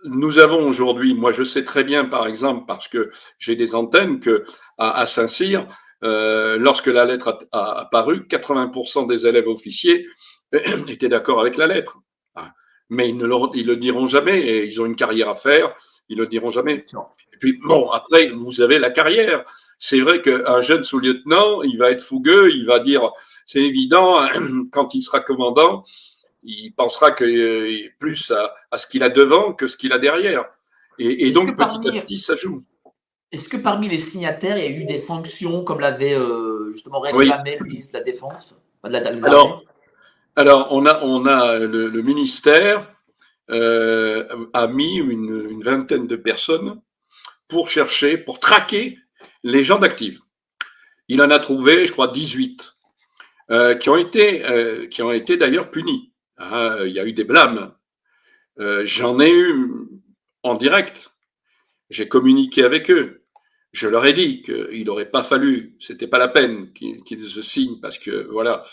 [0.04, 4.20] Nous avons aujourd'hui, moi je sais très bien par exemple, parce que j'ai des antennes,
[4.20, 4.44] que
[4.78, 5.66] à, Saint-Cyr,
[6.04, 10.06] euh, lorsque la lettre a, apparu, 80% des élèves officiers
[10.88, 11.98] étaient d'accord avec la lettre.
[12.34, 12.52] Ah.
[12.90, 15.74] Mais ils ne le, diront jamais et ils ont une carrière à faire,
[16.08, 16.84] ils ne le diront jamais.
[17.32, 19.44] Et puis, bon, après, vous avez la carrière.
[19.78, 23.12] C'est vrai qu'un jeune sous-lieutenant, il va être fougueux, il va dire,
[23.46, 24.20] c'est évident,
[24.72, 25.84] quand il sera commandant,
[26.42, 30.46] il pensera que euh, plus à, ce qu'il a devant que ce qu'il a derrière.
[30.98, 32.64] Et, donc, petit à petit, ça joue.
[33.30, 36.98] Est-ce que parmi les signataires, il y a eu des sanctions comme l'avait euh, justement
[36.98, 39.62] réclamé le ministre de la Défense alors,
[40.36, 42.88] alors, on a, on a le, ministère
[43.48, 46.80] a mis une, vingtaine de personnes
[47.48, 48.98] pour chercher, pour traquer
[49.42, 50.20] les gens d'actifs.
[51.08, 52.76] Il en a trouvé, je crois, 18
[53.50, 56.12] euh, qui ont été, qui ont été d'ailleurs punis.
[56.36, 57.72] Ah, il y a eu des blâmes.
[58.58, 59.70] J'en ai eu
[60.42, 61.10] en direct.
[61.90, 63.24] J'ai communiqué avec eux.
[63.72, 67.80] Je leur ai dit qu'il n'aurait pas fallu, c'était pas la peine qu'ils se signent
[67.80, 68.64] parce que voilà.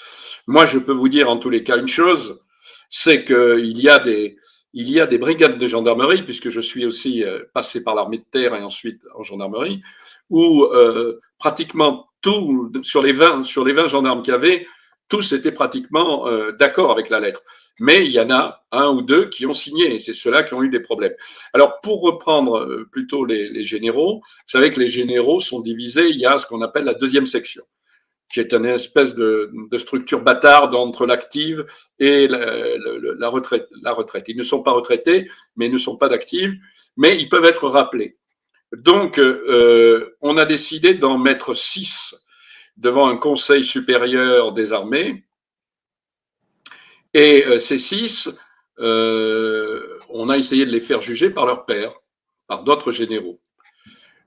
[0.48, 2.42] Moi, je peux vous dire en tous les cas une chose,
[2.90, 4.38] c'est qu'il y a des,
[4.76, 8.20] il y a des brigades de gendarmerie, puisque je suis aussi euh, passé par l'armée
[8.20, 9.82] de terre et ensuite en gendarmerie,
[10.30, 14.68] où euh, pratiquement tout, sur les 20, sur les 20 gendarmes qu'il y avait,
[15.10, 17.42] tous étaient pratiquement euh, d'accord avec la lettre
[17.80, 20.54] mais il y en a un ou deux qui ont signé, et c'est ceux-là qui
[20.54, 21.14] ont eu des problèmes.
[21.54, 26.18] Alors, pour reprendre euh, plutôt les, généraux, vous savez que les généraux sont divisés, il
[26.18, 27.64] y a ce qu'on appelle la deuxième section,
[28.30, 31.66] qui est une espèce de, structure bâtarde entre l'active
[32.00, 33.68] et la, retraite.
[34.28, 36.54] Ils ne sont pas retraités, mais ils ne sont pas d'actifs,
[36.98, 38.18] mais ils peuvent être rappelés.
[38.76, 42.16] Donc, euh, on a décidé d'en mettre six
[42.78, 45.26] devant un conseil supérieur des armées,
[47.16, 48.30] et euh, ces six,
[48.80, 51.94] euh, on a essayé de les faire juger par leur père,
[52.46, 53.40] par d'autres généraux.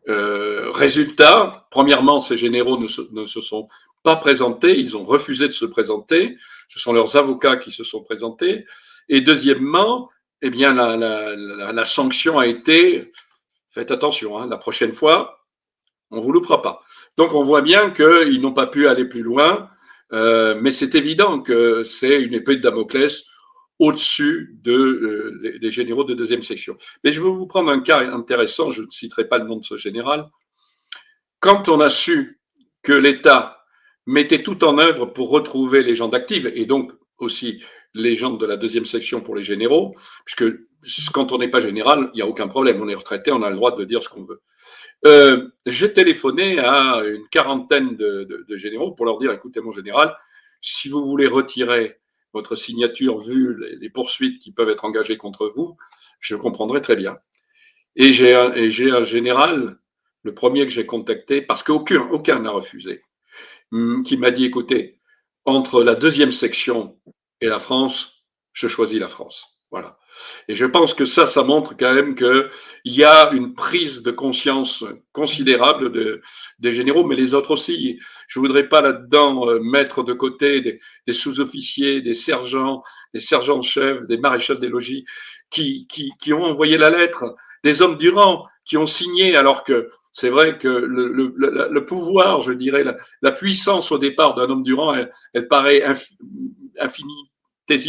[0.09, 3.69] Euh, résultat, premièrement, ces généraux ne se, sont
[4.09, 6.39] pas présentés, ils ont refusé de se présenter.
[6.71, 8.65] Ce sont leurs avocats qui se sont présentés.
[9.11, 10.09] Et deuxièmement,
[10.41, 13.13] eh bien, la, sanction a été,
[13.69, 15.45] faites attention, hein, la prochaine fois,
[16.11, 16.81] on vous loupera pas.
[17.19, 19.69] Donc, on voit bien qu'ils n'ont pas pu aller plus loin.
[20.15, 23.27] Euh, mais c'est évident que c'est une épée de Damoclès
[23.79, 26.79] au-dessus de, euh, des généraux de deuxième section.
[27.05, 29.67] Mais je vais vous prendre un cas intéressant, je ne citerai pas le nom de
[29.67, 30.31] ce général.
[31.41, 32.41] Quand on a su
[32.83, 33.58] que l'État
[34.09, 38.47] mettait tout en œuvre pour retrouver les gens d'active, et donc aussi les gens de
[38.47, 39.95] la deuxième section pour les généraux,
[40.25, 40.45] puisque
[41.13, 43.51] quand on n'est pas général, il n'y a aucun problème, on est retraité, on a
[43.51, 44.41] le droit de dire ce qu'on veut.
[45.05, 50.17] Euh, j'ai téléphoné à une quarantaine de, généraux pour leur dire, écoutez mon général,
[50.63, 51.99] si vous voulez retirer
[52.33, 55.77] votre signature vu les, poursuites qui peuvent être engagées contre vous,
[56.19, 57.19] je comprendrai très bien.
[57.95, 59.79] Et j'ai un, un général,
[60.23, 63.03] le premier que j'ai contacté, parce qu'aucun aucun n'a refusé,
[64.05, 65.01] qui m'a dit, écoutez,
[65.45, 66.99] entre la deuxième section
[67.41, 69.59] et la France, je choisis la France.
[69.71, 69.99] Voilà.
[70.49, 72.51] Et je pense que ça, ça montre quand même qu'il
[72.87, 76.23] y a une prise de conscience considérable de,
[76.59, 77.99] des généraux, mais les autres aussi.
[78.29, 84.07] Je voudrais pas là-dedans euh, mettre de côté des, des sous-officiers, des sergents, des sergents-chefs,
[84.07, 85.05] des maréchals des logis
[85.51, 89.65] qui, qui, qui, ont envoyé la lettre, des hommes du rang qui ont signé alors
[89.65, 92.85] que c'est vrai que le, le, le, pouvoir, je dirais,
[93.23, 95.85] la, puissance au départ d'un homme du rang, elle, elle paraît
[96.81, 97.29] infinie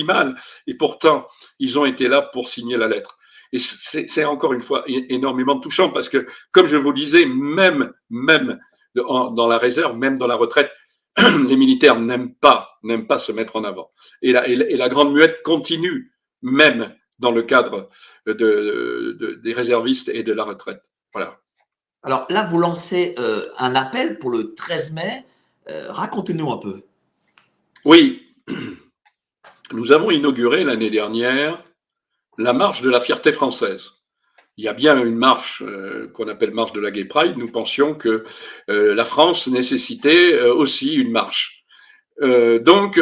[0.03, 0.35] mal
[0.67, 3.17] et pourtant, ils ont été là pour signer la lettre.
[3.51, 8.59] Et c'est encore une fois énormément touchant parce que, comme je vous disais, même, même
[8.93, 10.71] dans la réserve, même dans la retraite,
[11.17, 13.91] les militaires n'aiment pas, n'aiment pas se mettre en avant.
[14.21, 16.13] Et la, grande muette continue,
[16.43, 17.89] même dans le cadre
[18.27, 20.83] de, des réservistes et de la retraite.
[21.11, 21.39] Voilà.
[22.03, 25.25] Alors là, vous lancez euh, un appel pour le 13 mai.
[25.69, 26.83] Euh, racontez-nous un peu.
[27.85, 28.25] Oui.
[29.71, 31.63] Nous avons inauguré l'année dernière
[32.37, 33.91] la marche de la fierté française.
[34.55, 37.37] Il y a bien une marche euh, qu'on appelle marche de la Gay Pride.
[37.37, 38.23] Nous pensions que
[38.67, 41.65] la France nécessitait aussi une marche.
[42.21, 42.99] donc,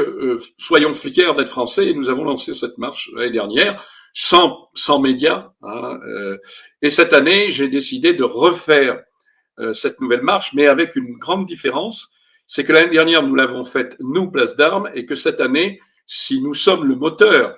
[0.57, 3.83] soyons fiers d'être français et nous avons lancé cette marche l'année dernière
[4.19, 5.51] sans, sans médias.
[5.61, 5.99] Hein,
[6.81, 9.03] et cette année, j'ai décidé de refaire
[9.73, 12.07] cette nouvelle marche, mais avec une grande différence.
[12.47, 16.41] C'est que l'année dernière, nous l'avons faite, nous, place d'armes, et que cette année, si
[16.41, 17.57] nous sommes le moteur,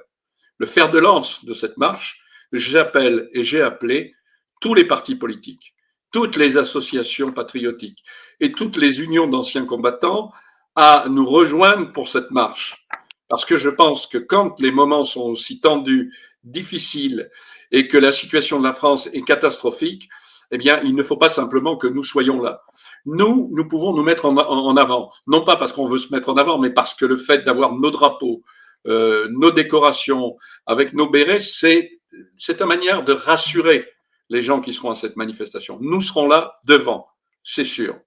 [0.58, 4.13] le fer de lance de cette marche, j'appelle et j'ai appelé
[4.60, 5.76] tous les partis politiques,
[6.12, 8.04] toutes les associations patriotiques
[8.41, 10.34] et toutes les unions d'anciens combattants
[10.76, 12.86] à nous rejoindre pour cette marche.
[13.30, 16.12] Parce que je pense que quand les moments sont aussi tendus,
[16.43, 17.30] difficiles
[17.71, 20.10] et que la situation de la France est catastrophique,
[20.52, 22.63] eh bien, il ne faut pas simplement que nous soyons là.
[23.06, 26.38] Nous, nous pouvons nous mettre en, avant, non pas parce qu'on veut se mettre en
[26.38, 28.41] avant, mais parce que le fait d'avoir nos drapeaux,
[28.88, 31.99] euh, nos décorations, avec nos bérets, c'est
[32.38, 33.88] c'est une manière de rassurer
[34.30, 35.78] les gens qui seront à cette manifestation.
[35.82, 37.08] Nous serons là devant,
[37.43, 37.99] c'est sûr.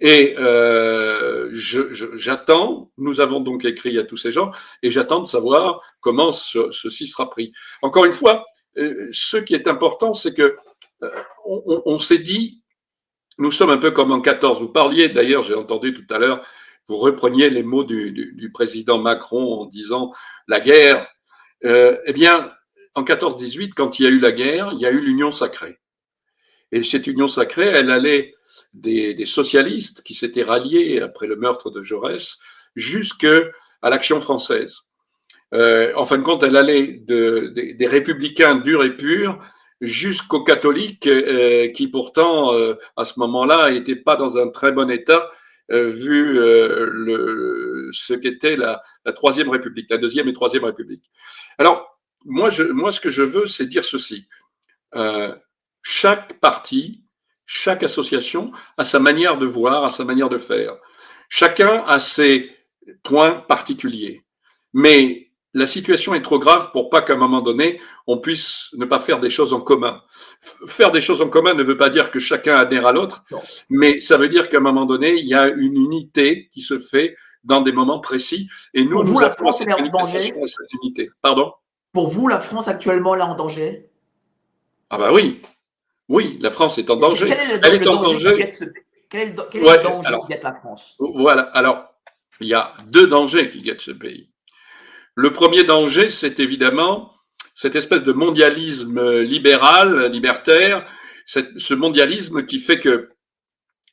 [0.00, 4.50] Et euh, j'attends, nous avons donc écrit à tous ces gens,
[4.82, 7.52] et j'attends de savoir comment ceci sera pris.
[7.82, 8.44] Encore une fois,
[8.78, 10.56] euh, ce qui est important, c'est que
[11.02, 11.10] euh,
[11.44, 12.62] on, s'est dit,
[13.38, 14.60] nous sommes un peu comme en 14.
[14.60, 16.44] Vous parliez, d'ailleurs, j'ai entendu tout à l'heure,
[16.88, 20.12] vous repreniez les mots du, président Macron en disant
[20.48, 21.06] la guerre.
[21.64, 22.52] Euh, eh bien,
[22.94, 25.78] en 14-18, quand il y a eu la guerre, il y a eu l'union sacrée.
[26.72, 28.34] Et cette union sacrée, elle allait
[28.74, 32.38] des, socialistes qui s'étaient ralliés après le meurtre de Jaurès
[32.76, 33.40] jusqu'à
[33.82, 34.80] l'action française.
[35.52, 39.40] Euh, en fin de compte, elle allait des républicains durs et purs
[39.80, 44.90] jusqu'aux catholiques euh, qui pourtant, euh, à ce moment-là, n'étaient pas dans un très bon
[44.90, 45.28] état
[45.72, 51.10] euh, vu le, ce qu'était la, la, Troisième République, la Deuxième et Troisième République.
[51.58, 54.28] Alors, moi, je, moi ce que je veux, c'est dire ceci.
[55.82, 57.04] Chaque parti,
[57.46, 60.76] chaque association a sa manière de voir, a sa manière de faire.
[61.28, 62.50] Chacun a ses
[63.02, 64.24] points particuliers.
[64.72, 68.84] Mais la situation est trop grave pour pas qu'à un moment donné, on puisse ne
[68.84, 70.00] pas faire des choses en commun.
[70.66, 73.24] Faire des choses en commun ne veut pas dire que chacun adhère à l'autre,
[73.68, 76.78] mais ça veut dire qu'à un moment donné, il y a une unité qui se
[76.78, 78.48] fait dans des moments précis.
[78.74, 81.10] Et nous, nous avons cette manifestation cette unité.
[81.20, 81.52] Pardon?
[81.92, 83.90] Pour vous, la France actuellement là en danger?
[84.90, 85.40] Ah bah oui,
[86.10, 87.26] oui, la France est en danger.
[87.62, 88.50] Elle est en danger.
[89.08, 90.96] Quel, est le danger qui guette la France?
[90.98, 91.84] Voilà, alors,
[92.40, 94.32] il y a deux dangers qui guettent ce pays.
[95.14, 97.12] Le premier danger, c'est évidemment
[97.54, 100.84] cette espèce de mondialisme libéral, libertaire,
[101.26, 103.10] ce mondialisme qui fait que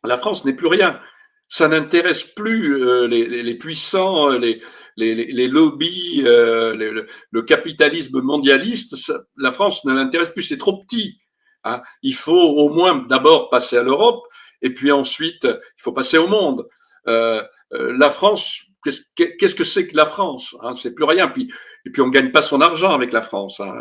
[0.03, 0.99] la France n'est plus rien.
[1.49, 4.61] Ça n'intéresse plus euh, les, puissants, les,
[4.97, 8.95] les, lobbies, euh, le, capitalisme mondialiste.
[9.37, 11.19] la France ne l'intéresse plus, c'est trop petit.
[11.67, 11.81] Hein.
[12.01, 14.23] Il faut au moins d'abord passer à l'Europe
[14.61, 16.67] et puis ensuite, il faut passer au monde.
[17.07, 18.67] Euh, la France
[19.15, 20.73] qu'est-ce que c'est que la France hein?
[20.75, 21.27] C'est plus rien.
[21.27, 21.51] Puis,
[21.87, 23.61] et puis on gagne pas son argent avec la France.
[23.61, 23.73] Hein.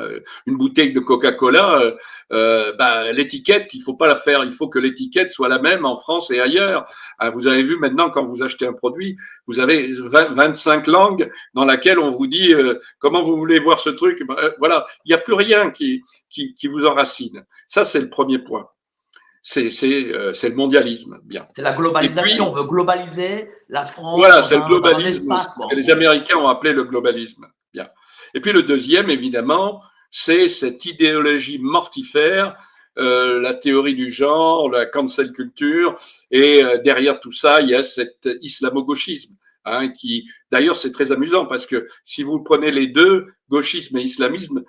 [0.46, 1.96] Une bouteille de Coca-Cola, euh,
[2.32, 4.44] euh ben, l'étiquette, il faut pas la faire.
[4.44, 6.86] Il faut que l'étiquette soit la même en France et ailleurs.
[7.18, 9.16] Hein, vous avez vu maintenant quand vous achetez un produit,
[9.48, 13.80] vous avez 20, 25 langues dans laquelle on vous dit euh, comment vous voulez voir
[13.80, 14.22] ce truc?
[14.28, 17.44] Ben, euh, voilà, il n'y a plus rien qui, qui, qui vous enracine.
[17.66, 18.68] Ça, c'est le premier point
[19.48, 19.68] c'est
[20.12, 21.20] euh, le mondialisme.
[21.22, 21.46] Bien.
[21.54, 22.50] C'est la globalisation.
[22.50, 24.18] on veut globaliser la France.
[24.18, 25.36] Voilà, c'est le globalisme.
[25.70, 27.46] que les Américains ont appelé le globalisme.
[27.76, 27.90] Bien.
[28.32, 32.56] Et puis le deuxième, évidemment, c'est cette idéologie mortifère,
[32.96, 35.98] euh, la théorie du genre, la cancel culture,
[36.30, 39.34] et euh, derrière tout ça, il y a cet islamo-gauchisme.
[39.68, 44.02] Hein, qui d'ailleurs c'est très amusant parce que si vous prenez les deux, gauchisme et
[44.02, 44.62] islamisme,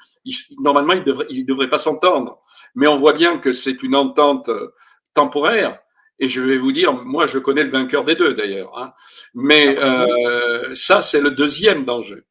[0.60, 2.40] normalement ils devraient, ils devraient pas s'entendre.
[2.74, 4.74] Mais on voit bien que c'est une entente euh,
[5.14, 5.78] temporaire.
[6.18, 8.76] Et je vais vous dire, moi je connais le vainqueur des deux d'ailleurs.
[8.80, 8.92] Hein.
[9.36, 12.24] Mais euh, ça c'est le deuxième danger.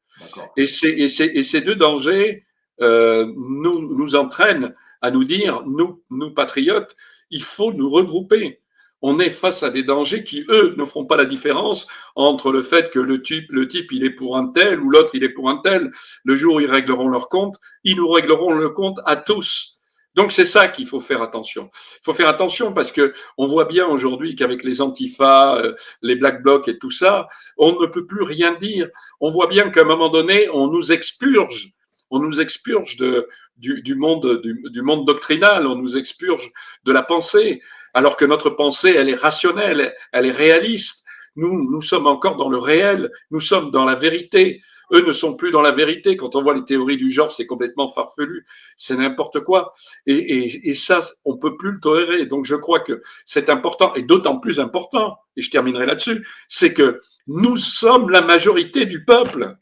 [0.56, 2.44] Et, ces deux dangers
[2.80, 6.96] euh, nous, nous entraînent à nous dire, nous, nous patriotes,
[7.30, 8.60] il faut nous regrouper
[9.02, 12.62] on est face à des dangers qui, eux, ne feront pas la différence entre le
[12.62, 15.28] fait que le type, le type, il est pour un tel ou l'autre, il est
[15.28, 15.92] pour un tel.
[16.24, 19.75] Le jour où ils régleront leur compte, ils nous régleront le compte à tous.
[20.16, 21.70] Donc c'est ça qu'il faut faire attention.
[21.74, 26.16] Il faut faire attention parce que on voit bien aujourd'hui qu'avec les antifas, euh, les
[26.16, 28.88] black blocs et tout ça, on ne peut plus rien dire.
[29.20, 31.74] On voit bien qu'à un moment donné, on nous expurge,
[32.10, 36.50] on nous expurge de, du, monde du, monde doctrinal, on nous expurge
[36.84, 41.04] de la pensée alors que notre pensée, elle est rationnelle, elle est réaliste.
[41.34, 44.62] Nous, nous sommes encore dans le réel, nous sommes dans la vérité.
[44.92, 46.16] Eux ne sont plus dans la vérité.
[46.16, 48.46] Quand on voit les théories du genre, c'est complètement farfelu,
[48.76, 49.74] c'est n'importe quoi.
[50.06, 52.26] Et, ça, on peut plus le tolérer.
[52.26, 56.72] Donc je crois que c'est important, et d'autant plus important, et je terminerai là-dessus, c'est
[56.72, 59.56] que nous sommes la majorité du peuple.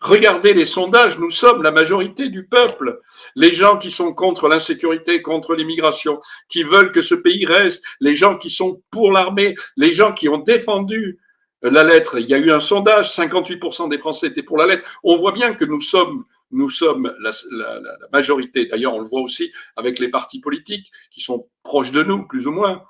[0.00, 3.00] Regardez les sondages, nous sommes la majorité du peuple.
[3.34, 8.14] Les gens qui sont contre l'insécurité, contre l'immigration, qui veulent que ce pays reste, les
[8.14, 11.18] gens qui sont pour l'armée, les gens qui ont défendu
[11.62, 12.18] la lettre.
[12.18, 14.84] Il y a eu un sondage, 58% des Français étaient pour la lettre.
[15.02, 18.66] On voit bien que nous sommes nous sommes la, la, la majorité.
[18.66, 22.46] D'ailleurs, on le voit aussi avec les partis politiques qui sont proches de nous, plus
[22.46, 22.84] ou moins.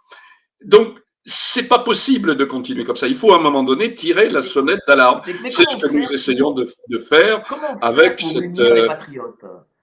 [0.64, 3.07] Donc, c'est pas possible de continuer comme ça.
[3.07, 5.22] Il faut à un moment donné tirer la sonnette d'alarme.
[5.50, 7.42] C'est ce que nous essayons de, de faire
[7.83, 8.88] avec cette euh,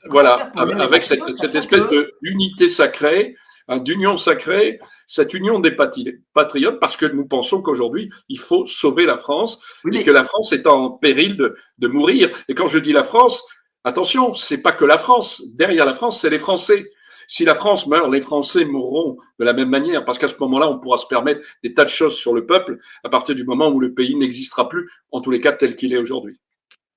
[0.08, 3.36] voilà, avec cette, cette espèce de unité sacrée,
[3.68, 9.06] hein, d'union sacrée, cette union des patriotes, parce que nous pensons qu'aujourd'hui il faut sauver
[9.06, 12.30] la France et que la France est en péril de, de mourir.
[12.48, 13.44] Et quand je dis la France,
[13.84, 15.44] attention, c'est pas que la France.
[15.56, 16.92] Derrière la France, c'est les Français.
[17.28, 20.70] Si la France meurt, les Français mourront de la même manière, parce qu'à ce moment-là,
[20.70, 23.70] on pourra se permettre des tas de choses sur le peuple à partir du moment
[23.70, 26.40] où le pays n'existera plus, en tous les cas tel qu'il est aujourd'hui.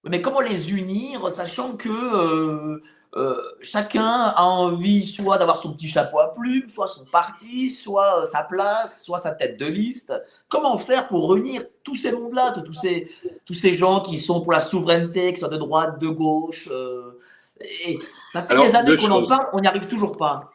[0.04, 2.80] Mais comment les unir, sachant que euh,
[3.16, 8.20] euh, chacun a envie soit d'avoir son petit chapeau à plumes, soit son parti, soit
[8.20, 10.12] euh, sa place, soit sa tête de liste.
[10.48, 13.10] Comment faire pour réunir tous ces mondes-là, tous ces,
[13.46, 16.68] tous ces gens qui sont pour la souveraineté, que ce soit de droite, de gauche
[17.60, 17.98] et
[18.30, 20.50] ça fait des années qu'on en parle, on n'y arrive toujours pas.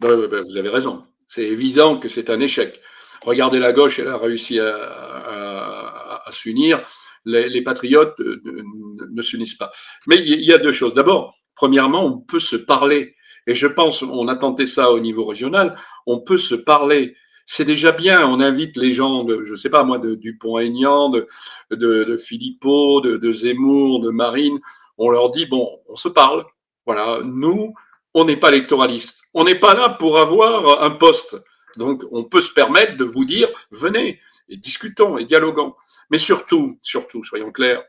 [0.00, 1.04] vous avez raison.
[1.26, 2.80] C'est évident que c'est un échec.
[3.22, 6.82] Regardez la gauche, elle a réussi à, s'unir.
[7.24, 9.70] Les, patriotes ne, s'unissent pas.
[10.06, 10.94] Mais il y a deux choses.
[10.94, 13.16] D'abord, premièrement, on peut se parler.
[13.48, 17.16] Et je pense, on a tenté ça au niveau régional, on peut se parler.
[17.46, 21.08] C'est déjà bien, on invite les gens, de, je ne sais pas moi, de Dupont-Aignan,
[21.08, 21.26] de,
[21.72, 24.60] de, de Philippot, de Zemmour, de Marine,
[24.98, 26.44] on leur dit, bon, on se parle.
[26.86, 27.74] Voilà, nous,
[28.14, 29.22] on n'est pas électoraliste.
[29.34, 31.42] On n'est pas là pour avoir un poste.
[31.76, 35.74] Donc, on peut se permettre de vous dire, venez et discutons et dialoguons.
[36.10, 37.82] Mais surtout, surtout, soyons clairs,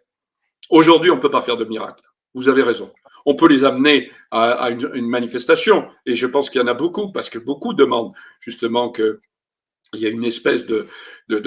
[0.72, 2.04] aujourd'hui, on ne peut pas faire de miracle.
[2.34, 2.92] Vous avez raison.
[3.26, 7.12] On peut les amener à, une, manifestation, et je pense qu'il y en a beaucoup,
[7.12, 9.20] parce que beaucoup demandent justement qu'il
[9.94, 10.88] y ait une espèce de,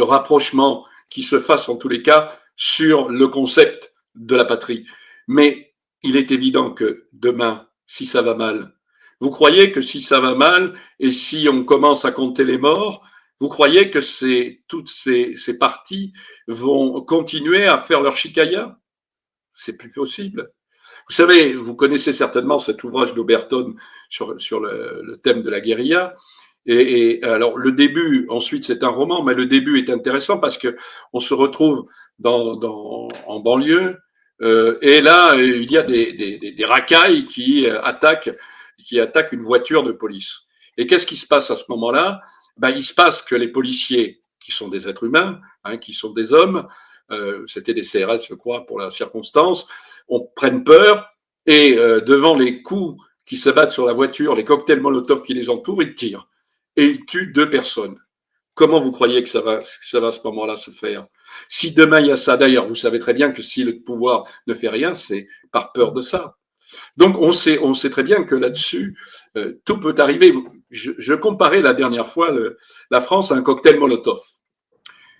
[0.00, 4.86] rapprochement qui se fasse en tous les cas sur le concept de la patrie.
[5.28, 8.74] Mais il est évident que demain, si ça va mal,
[9.20, 13.06] vous croyez que si ça va mal et si on commence à compter les morts,
[13.38, 13.98] vous croyez que
[14.66, 16.12] toutes ces, ces parties
[16.48, 18.78] vont continuer à faire leur chicaya?
[19.54, 20.52] C'est plus possible.
[21.08, 23.74] Vous savez, vous connaissez certainement cet ouvrage d'Oberton
[24.08, 26.14] sur, sur le, le, thème de la guérilla.
[26.66, 30.58] Et, et, alors le début, ensuite c'est un roman, mais le début est intéressant parce
[30.58, 30.76] que
[31.12, 31.84] on se retrouve
[32.18, 33.98] dans, dans, en banlieue,
[34.42, 38.36] euh, et là, il y a des, des, des, racailles qui attaquent,
[38.82, 40.46] qui attaquent une voiture de police.
[40.76, 42.20] Et qu'est-ce qui se passe à ce moment-là?
[42.56, 46.12] Ben, Il se passe que les policiers, qui sont des êtres humains, hein, qui sont
[46.12, 46.66] des hommes,
[47.12, 49.68] euh, c'était des CRS, je crois, pour la circonstance,
[50.08, 51.12] on prenne peur
[51.46, 55.34] et euh, devant les coups qui se battent sur la voiture, les cocktails Molotov qui
[55.34, 56.28] les entourent, ils tirent.
[56.76, 57.98] Et ils tuent deux personnes.
[58.54, 61.06] Comment vous croyez que ça va, ça va à ce moment-là se faire?
[61.48, 64.24] Si demain il y a ça, d'ailleurs, vous savez très bien que si le pouvoir
[64.46, 66.36] ne fait rien, c'est par peur de ça.
[66.96, 68.96] Donc on sait, on sait très bien que là-dessus,
[69.36, 70.32] euh, tout peut arriver.
[70.70, 72.34] Je, comparais la dernière fois
[72.90, 74.20] la France à un cocktail Molotov.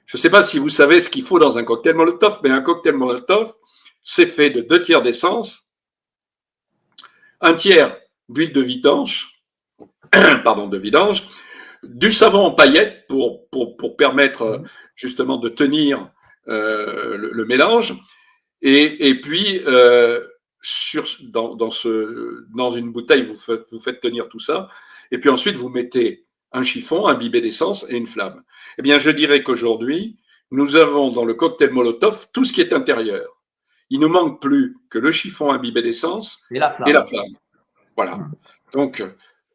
[0.07, 2.51] Je ne sais pas si vous savez ce qu'il faut dans un cocktail Molotov, mais
[2.51, 3.53] un cocktail Molotov,
[4.03, 5.71] c'est fait de deux tiers d'essence,
[7.41, 7.97] un tiers
[8.29, 9.43] d'huile de vidange,
[10.45, 11.29] pardon, de vidange,
[11.83, 14.59] du savon en paillettes pour, pour, pour permettre euh,
[14.95, 16.11] justement de tenir
[16.47, 17.95] le, mélange.
[18.63, 20.21] Et, et puis, euh,
[20.63, 24.69] sur, dans, dans, ce, dans une bouteille, vous faites, vous faites tenir tout ça.
[25.11, 28.43] Et puis ensuite, vous mettez un chiffon imbibé d'essence et une flamme.
[28.79, 30.17] Eh bien, je dirais qu'aujourd'hui,
[30.51, 33.42] nous avons dans le cocktail Molotov tout ce qui est intérieur.
[33.91, 36.87] Il ne manque plus que le chiffon imbibé d'essence et, la flamme.
[37.97, 38.19] Voilà.
[38.73, 39.03] Donc,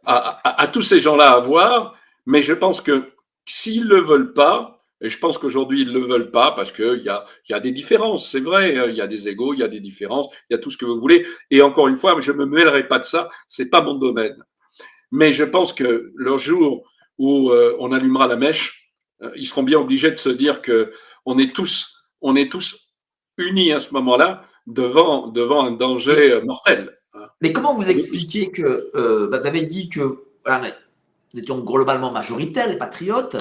[0.06, 3.06] à, à tous ces gens-là à voir, mais je pense que
[3.46, 6.72] s'ils ne le veulent pas, et je pense qu'aujourd'hui, ils ne le veulent pas parce
[6.72, 8.78] qu'il y a, y a des différences, c'est vrai.
[8.78, 8.86] Hein.
[8.90, 10.78] Il y a des égaux, il y a des différences, il y a tout ce
[10.78, 11.26] que vous voulez.
[11.52, 14.44] Et encore une fois, je ne me mêlerai pas de ça, c'est pas mon domaine.
[15.12, 16.84] Mais je pense que le jour
[17.18, 20.92] où euh, on allumera la mèche, euh, ils seront bien obligés de se dire que
[21.26, 22.87] on est tous, on est tous
[23.38, 26.92] unis à ce moment-là devant, devant un danger euh, mortel.
[27.14, 27.28] Hein.
[27.42, 28.92] Mais comment vous expliquez que
[29.30, 30.20] bah, vous avez dit que
[31.34, 33.38] nous étions globalement majoritaires, les patriotes,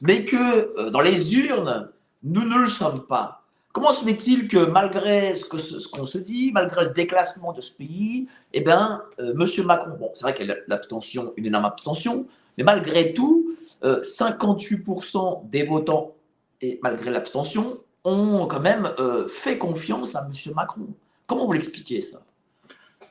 [0.00, 0.36] mais que
[0.78, 1.90] euh, dans les urnes,
[2.22, 3.42] nous ne le sommes pas.
[3.72, 8.26] Comment se fait-il que malgré ce qu'on se dit, malgré le déclassement de ce pays,
[8.54, 9.66] eh bien, euh, M.
[9.66, 12.26] Macron, bon, c'est vrai qu'il y a l'abstention, une énorme abstention,
[12.56, 16.14] mais malgré tout, 58% euh, des votants,
[16.62, 18.94] et malgré l'abstention, ont quand même
[19.28, 20.52] fait confiance à M.
[20.54, 20.88] Macron.
[21.26, 22.22] Comment vous l'expliquez ça?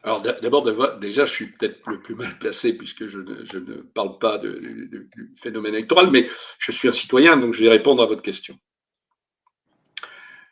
[0.05, 0.63] Alors d'abord,
[0.99, 5.73] déjà, je suis peut-être le plus mal placé puisque je ne, parle pas du phénomène
[5.73, 6.29] électoral, mais
[6.59, 8.57] je suis un citoyen, donc je vais répondre à votre question.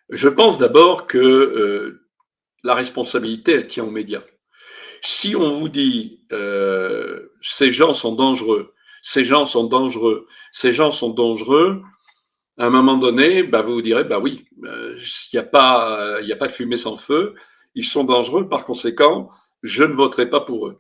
[0.10, 2.08] Je pense d'abord que euh,
[2.64, 4.24] la responsabilité, elle tient aux médias.
[5.02, 8.74] Si on vous dit euh, ces gens sont dangereux,
[9.04, 11.84] ces gens sont dangereux, ces gens sont dangereux,
[12.58, 16.20] à un moment donné, bah, vous vous direz, bah oui, euh, il n'y a, pas,
[16.20, 17.34] a pas de fumée sans feu,
[17.76, 19.30] ils sont dangereux, par conséquent,
[19.64, 20.80] je ne voterai pas pour eux.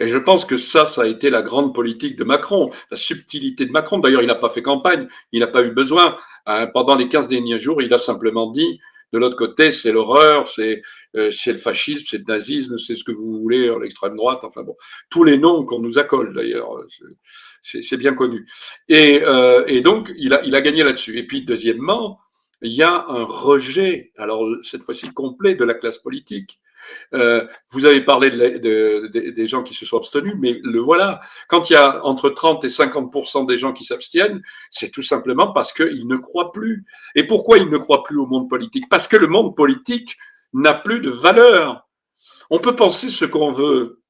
[0.00, 3.64] Et je pense que ça, ça a été la grande politique de Macron, la subtilité
[3.64, 3.98] de Macron.
[3.98, 6.16] D'ailleurs, il n'a pas fait campagne, il n'a pas eu besoin.
[6.46, 8.80] Hein, pendant les 15 derniers jours, il a simplement dit,
[9.14, 10.82] de l'autre côté, c'est l'horreur, c'est
[11.14, 14.76] euh, le fascisme, c'est le nazisme, c'est ce que vous voulez, l'extrême droite, enfin bon,
[15.08, 16.68] tous les noms qu'on nous accole d'ailleurs,
[17.62, 18.44] c'est bien connu.
[18.88, 21.16] Et, euh, et donc, il a, il a gagné là-dessus.
[21.16, 22.18] Et puis, deuxièmement,
[22.60, 26.58] il y a un rejet, alors cette fois-ci complet, de la classe politique.
[27.14, 31.20] Euh, vous avez parlé de, des gens qui se sont abstenus, mais le voilà.
[31.48, 35.52] Quand il y a entre 30 et 50% des gens qui s'abstiennent, c'est tout simplement
[35.52, 36.84] parce qu'ils ne croient plus.
[37.14, 38.88] Et pourquoi ils ne croient plus au monde politique?
[38.88, 40.16] Parce que le monde politique
[40.52, 41.88] n'a plus de valeur.
[42.50, 44.02] On peut penser ce qu'on veut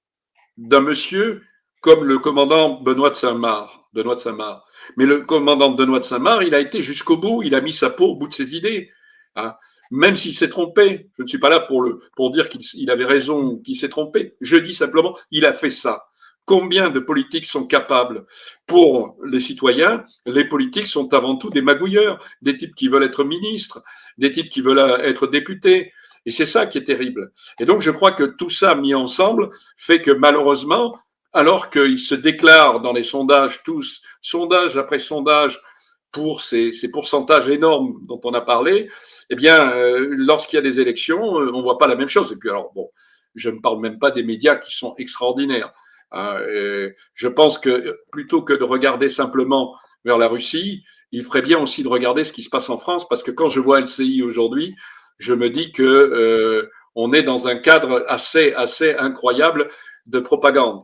[0.56, 1.42] d'un monsieur
[1.80, 3.70] comme le commandant Benoît de Saint-Marc.
[3.92, 4.62] Benoît Saint-Marc.
[4.96, 7.90] Mais le commandant Benoît de Saint-Marc, il a été jusqu'au bout, il a mis sa
[7.90, 8.90] peau au bout de ses idées.
[9.36, 9.54] Hein?
[9.95, 11.09] Même s'il s'est trompé.
[11.16, 14.34] Je ne suis pas là pour, le, pour dire qu'il avait raison qu'il s'est trompé.
[14.40, 16.07] Je dis simplement, il a fait ça.
[16.47, 18.26] Combien de politiques sont capables
[18.66, 23.24] Pour les citoyens, les politiques sont avant tout des magouilleurs, des types qui veulent être
[23.24, 23.82] ministres,
[24.18, 25.92] des types qui veulent être députés.
[26.26, 27.32] Et c'est ça qui est terrible.
[27.61, 30.99] Et donc, je crois que tout ça mis ensemble fait que malheureusement,
[31.32, 35.61] alors qu'ils se déclarent dans les sondages tous, sondage après sondage,
[36.14, 38.88] pour ces, pourcentages énormes dont on a parlé,
[39.28, 42.32] eh bien, euh, lorsqu'il y a des élections, euh, on voit pas la même chose.
[42.32, 42.88] Et puis, alors, bon,
[43.34, 45.72] je ne parle même pas des médias qui sont extraordinaires.
[46.12, 46.38] Hein,
[47.14, 51.82] je pense que plutôt que de regarder simplement vers la Russie, il ferait bien aussi
[51.82, 54.76] de regarder ce qui se passe en France, parce que quand je vois LCI aujourd'hui,
[55.18, 59.70] je me dis que euh, on est dans un cadre assez, assez incroyable
[60.06, 60.82] de propagande.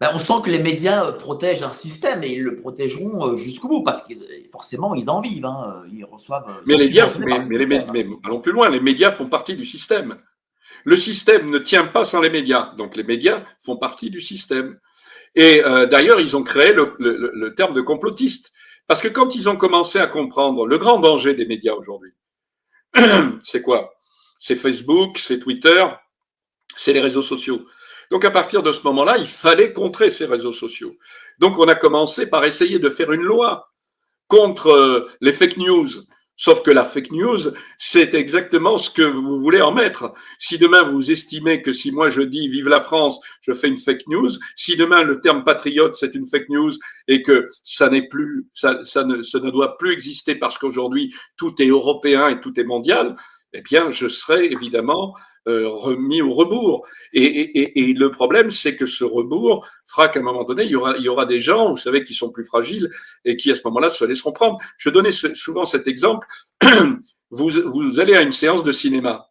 [0.00, 3.36] Ben, on sent que les médias euh, protègent un système et ils le protégeront euh,
[3.36, 4.14] jusqu'au bout parce que
[4.52, 6.48] forcément ils en vivent, hein, ils reçoivent.
[6.48, 10.18] Euh, mais les médias, mais, mais, allons plus loin, les médias font partie du système.
[10.84, 14.78] Le système ne tient pas sans les médias, donc les médias font partie du système.
[15.34, 18.52] Et d'ailleurs, ils ont créé le, le, terme de complotiste
[18.86, 22.12] parce que quand ils ont commencé à comprendre le grand danger des médias aujourd'hui,
[23.42, 23.92] c'est quoi?
[24.38, 25.84] C'est Facebook, c'est Twitter,
[26.76, 27.66] c'est les réseaux sociaux.
[28.10, 30.96] Donc à partir de ce moment-là, il fallait contrer ces réseaux sociaux.
[31.38, 33.70] Donc on a commencé par essayer de faire une loi
[34.28, 35.88] contre euh, les fake news.
[36.40, 37.38] Sauf que la fake news,
[37.78, 40.14] c'est exactement ce que vous voulez en mettre.
[40.38, 43.76] Si demain vous estimez que si moi je dis vive la France, je fais une
[43.76, 46.70] fake news, si demain le terme patriote c'est une fake news
[47.08, 52.28] et que ça n'est plus, ça, ne doit plus exister parce qu'aujourd'hui tout est européen
[52.28, 53.16] et tout est mondial,
[53.52, 55.14] eh bien je serai évidemment
[55.48, 56.86] euh, remis au rebours.
[57.14, 60.96] Et, le problème, c'est que ce rebours fera qu'à un moment donné, il y, aura,
[60.98, 62.90] il y aura des gens, vous savez, qui sont plus fragiles
[63.24, 64.58] et qui, à ce moment-là, se laisseront prendre.
[64.76, 66.26] Je donnais souvent cet exemple.
[67.30, 69.28] Vous, vous allez à une séance de cinéma.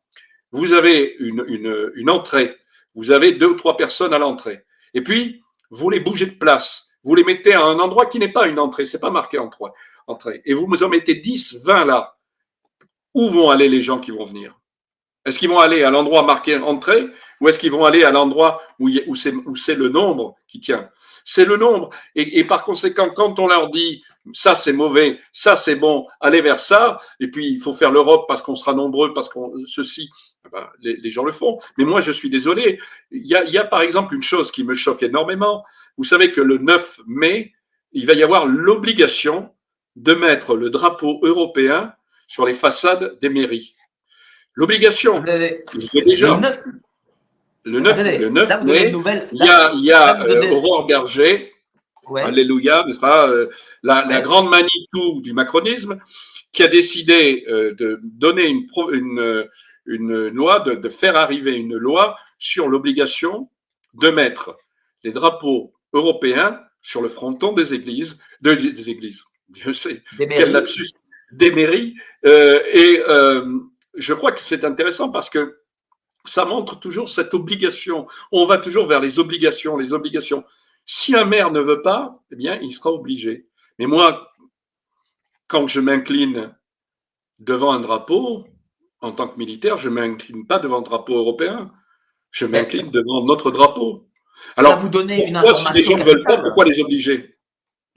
[0.51, 2.55] Vous avez une, une, une entrée.
[2.93, 4.65] Vous avez deux ou trois personnes à l'entrée.
[4.93, 5.41] Et puis,
[5.72, 6.89] vous les bougez de place.
[7.03, 8.86] Vous les mettez à un endroit qui n'est pas une entrée.
[8.86, 10.41] C'est pas marqué entrée.
[10.45, 12.16] Et vous en mettez 10, 20 là.
[13.18, 14.59] Où vont aller les gens qui vont venir?
[15.26, 17.07] Est-ce qu'ils vont aller à l'endroit marqué entrée
[17.41, 19.15] ou est-ce qu'ils vont aller à l'endroit où, où
[19.55, 20.89] c'est le nombre qui tient?
[21.26, 21.89] C'est le nombre.
[22.15, 24.03] Et, par conséquent, quand on leur dit
[24.34, 28.26] ça c'est mauvais, ça c'est bon, allez vers ça, et puis il faut faire l'Europe
[28.28, 30.09] parce qu'on sera nombreux, parce qu'on ceci,
[30.45, 31.57] eh ben, les, les, gens le font.
[31.78, 32.80] Mais moi je suis désolé.
[33.11, 35.65] Il y, a, il y a par exemple une chose qui me choque énormément.
[35.97, 37.53] Vous savez que le 9 mai,
[37.93, 39.49] il va y avoir l'obligation
[39.95, 41.93] de mettre le drapeau européen
[42.28, 43.73] sur les façades des mairies.
[44.53, 45.21] L'obligation.
[45.93, 46.39] Déjà.
[47.63, 48.93] Le 9, le 9, mai,
[49.34, 51.51] il y a, il y a euh, Aurore Berger,
[52.15, 53.49] Alléluia, n'est-ce pas, euh,
[53.84, 55.99] la, la, grande Manitou du macronisme,
[56.53, 59.49] qui a décidé euh, de donner une, une,
[59.86, 63.49] une loi, de, de, faire arriver une loi sur l'obligation
[63.95, 64.57] de mettre
[65.03, 69.23] les drapeaux européens sur le fronton des églises, de, des églises,
[69.53, 70.91] je sais, quel lapsus,
[71.32, 71.95] des mairies.
[72.25, 73.59] Euh, et euh,
[73.95, 75.61] je crois que c'est intéressant parce que
[76.25, 78.07] ça montre toujours cette obligation.
[78.32, 80.43] On va toujours vers les obligations, les obligations.
[80.86, 83.47] Si un maire ne veut pas, eh bien, il sera obligé.
[83.80, 84.32] Mais moi,
[85.47, 86.55] quand je m'incline
[87.39, 88.45] devant un drapeau,
[89.01, 91.71] en tant que militaire, je ne m'incline pas devant un drapeau européen.
[92.32, 94.09] Je m'incline devant notre drapeau.
[94.55, 97.36] Alors, vous donnez une information si les gens ne veulent pas, pourquoi les obliger?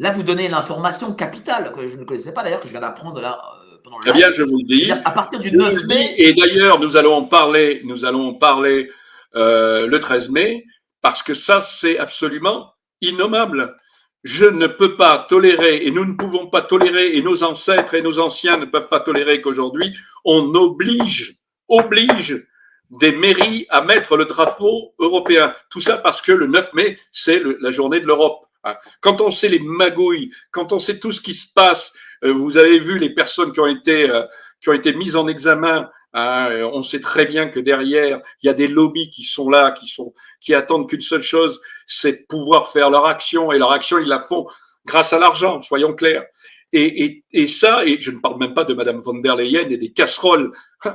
[0.01, 3.21] Là, vous donnez l'information capitale que je ne connaissais pas d'ailleurs, que je viens d'apprendre
[3.21, 4.91] là euh, pendant le Eh bien, je vous le dis.
[4.91, 6.15] À partir du 9 mai.
[6.17, 8.91] Et d'ailleurs, nous allons en parler, nous allons en parler
[9.37, 10.65] euh, le 13 mai,
[11.03, 12.73] parce que ça, c'est absolument
[13.03, 13.77] innommable.
[14.25, 18.01] Je ne peux pas tolérer, et nous ne pouvons pas tolérer, et nos ancêtres et
[18.01, 19.95] nos anciens ne peuvent pas tolérer qu'aujourd'hui,
[20.25, 22.43] on oblige, oblige
[22.89, 25.55] des mairies à mettre le drapeau européen.
[25.69, 28.47] Tout ça parce que le 9 mai, c'est la journée de l'Europe.
[28.65, 28.77] Hein.
[29.01, 31.93] Quand on sait les magouilles, quand on sait tout ce qui se passe,
[32.25, 34.23] euh, vous avez vu les personnes qui ont été euh,
[34.61, 35.91] qui ont été mises en examen.
[36.13, 39.71] Hein, on sait très bien que derrière, il y a des lobbies qui sont là,
[39.71, 43.99] qui sont qui attendent qu'une seule chose, c'est pouvoir faire leur action et leur action
[43.99, 44.47] ils la font
[44.85, 45.63] grâce à l'argent.
[45.63, 46.27] Soyons clairs.
[46.73, 49.69] Et, et, et, ça, et je ne parle même pas de Madame von der Leyen
[49.69, 50.53] et des casseroles.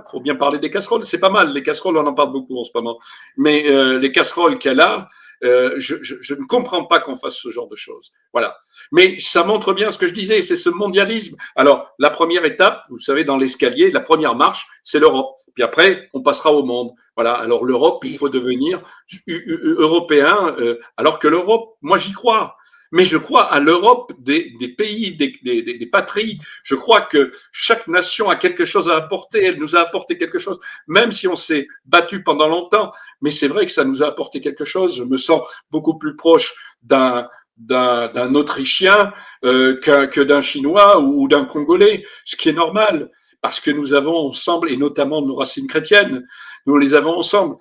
[0.10, 1.52] Faut bien parler des casseroles, c'est pas mal.
[1.52, 2.98] Les casseroles, on en parle beaucoup en ce moment.
[3.36, 5.10] Mais euh, les casseroles qu'elle a,
[5.44, 5.96] euh, je,
[6.34, 8.12] ne comprends pas qu'on fasse ce genre de choses.
[8.34, 8.58] Voilà.
[8.92, 11.36] Mais ça montre bien ce que je disais, c'est ce mondialisme.
[11.56, 15.36] Alors, la première étape, vous savez, dans l'escalier, la première marche, c'est l'Europe.
[15.56, 16.92] Puis après, on passera au monde.
[17.16, 17.34] Voilà.
[17.34, 18.82] Alors l'Europe, il faut devenir
[19.26, 20.54] européen.
[20.60, 22.58] Euh, alors que l'Europe, moi, j'y crois
[22.92, 26.40] mais je crois à l'Europe des, des, pays, des, des, des, patries.
[26.64, 29.44] Je crois que chaque nation a quelque chose à apporter.
[29.44, 32.92] Elle nous a apporté quelque chose, même si on s'est battu pendant longtemps.
[33.22, 34.98] Mais c'est vrai que ça nous a apporté quelque chose.
[34.98, 37.28] Je me sens beaucoup plus proche d'un
[37.58, 39.14] d'un Autrichien
[39.46, 43.10] euh, que d'un Chinois ou d'un Congolais, ce qui est normal,
[43.42, 46.28] parce que nous avons ensemble, et notamment nos racines chrétiennes,
[46.66, 47.56] nous les avons ensemble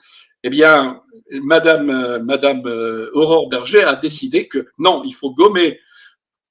[0.45, 5.81] eh bien, Madame, euh, Madame euh, Aurore Berger a décidé que non, il faut gommer.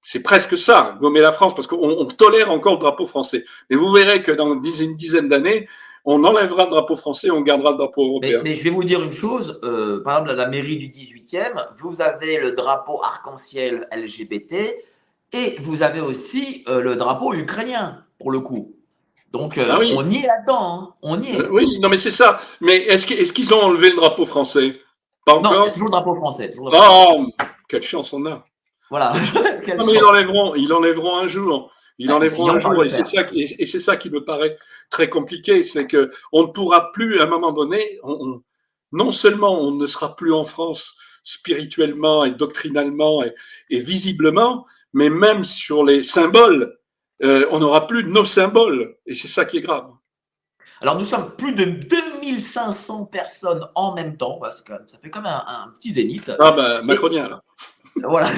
[0.02, 3.46] C'est presque ça, gommer la France, parce qu'on tolère encore le drapeau français.
[3.70, 5.70] Mais vous verrez que dans une dizaine d'années,
[6.06, 8.42] on enlèvera le drapeau français, on gardera le drapeau européen.
[8.44, 11.54] Mais, je vais vous dire une chose, euh, par exemple, à la mairie du 18e,
[11.78, 14.56] vous avez le drapeau arc-en-ciel LGBT
[15.32, 18.76] et vous avez aussi le drapeau ukrainien, pour le coup.
[19.34, 20.62] Donc, euh, ah on y est là-dedans.
[20.62, 20.94] Hein.
[21.02, 21.42] On y est.
[21.42, 22.40] Euh, oui, non, mais c'est ça.
[22.62, 24.80] Mais est-ce qu'ils ont enlevé le drapeau français?
[25.26, 25.54] Pas encore?
[25.54, 26.52] non, toujours le drapeau français.
[26.60, 27.26] oh,
[27.68, 28.46] quelle chance on a.
[28.92, 29.12] Voilà.
[29.78, 31.72] non, mais ils l'enlèveront, ils l'enlèveront un jour.
[31.98, 32.84] Ils ah, l'enlèveront un jour.
[32.84, 34.56] Et c'est ça, et, c'est ça qui me paraît
[34.92, 35.64] très compliqué.
[35.64, 38.00] C'est que on ne pourra plus, à un moment donné,
[38.92, 43.34] non seulement on ne sera plus en France spirituellement et doctrinalement et,
[43.72, 46.78] et visiblement, mais même sur les symboles
[47.22, 48.98] euh, on n'aura plus nos symboles.
[49.06, 49.92] Et c'est ça qui est grave.
[50.82, 54.40] Alors, nous sommes plus de 2500 personnes en même temps.
[54.88, 56.32] ça fait comme un, un petit zénith.
[56.40, 57.42] Ah, bah, macronien, là.
[58.04, 58.30] Voilà.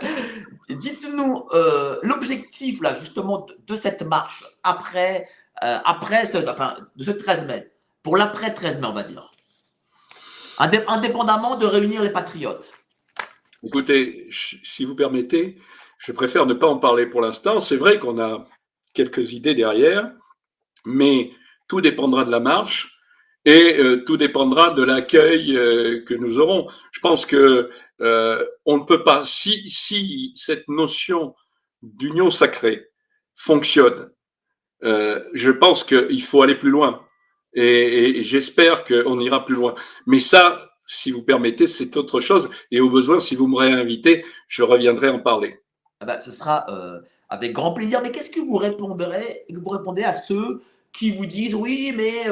[0.68, 5.28] Dites-nous euh, l'objectif, là, justement, de, cette marche après,
[5.62, 7.70] euh, après ce, de ce 13 mai,
[8.02, 9.32] pour l'après 13 mai, on va dire.
[10.58, 12.72] Indépendamment de réunir les patriotes.
[13.62, 15.58] Écoutez, si vous permettez,
[15.98, 17.60] je préfère ne pas en parler pour l'instant.
[17.60, 18.48] C'est vrai qu'on a
[18.94, 20.10] quelques idées derrière,
[20.84, 21.32] mais
[21.68, 22.96] tout dépendra de la marche
[23.44, 26.66] et euh, tout dépendra de l'accueil euh, que nous aurons.
[26.90, 27.70] Je pense que
[28.00, 31.34] euh, on ne peut pas si cette notion
[31.82, 32.88] d'union sacrée
[33.34, 34.10] fonctionne.
[34.82, 37.04] je pense qu'il faut aller plus loin
[37.54, 39.74] et, et j'espère qu'on ira plus loin.
[40.06, 42.50] Mais ça, si vous permettez, c'est autre chose.
[42.70, 45.60] Et au besoin, si vous me réinvitez, je reviendrai en parler.
[46.04, 48.00] Bah, ce sera euh, avec grand plaisir.
[48.02, 52.24] Mais qu'est-ce que vous répondrez, vous répondez à ceux qui vous disent oui, mais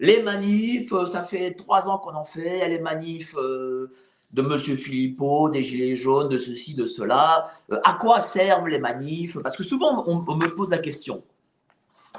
[0.00, 3.36] les manifs, ça fait trois ans qu'on en fait, les manifs
[4.34, 4.76] de M.
[4.76, 7.52] Philippot, des Gilets jaunes, de ceci, de cela.
[7.84, 9.38] à quoi servent les manifs?
[9.40, 11.22] Parce que souvent, on, me pose la question.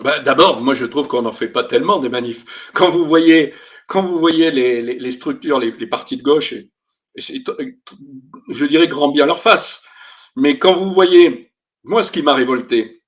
[0.01, 2.45] Ben, D'abord, moi, je trouve qu'on n'en fait pas tellement des manifs.
[2.73, 3.53] Quand vous voyez,
[3.87, 6.55] quand vous voyez les, structures, les, partis de gauche,
[7.17, 9.83] je dirais grand bien leur face,
[10.35, 11.51] mais quand vous voyez,
[11.83, 13.03] moi, ce qui m'a révolté,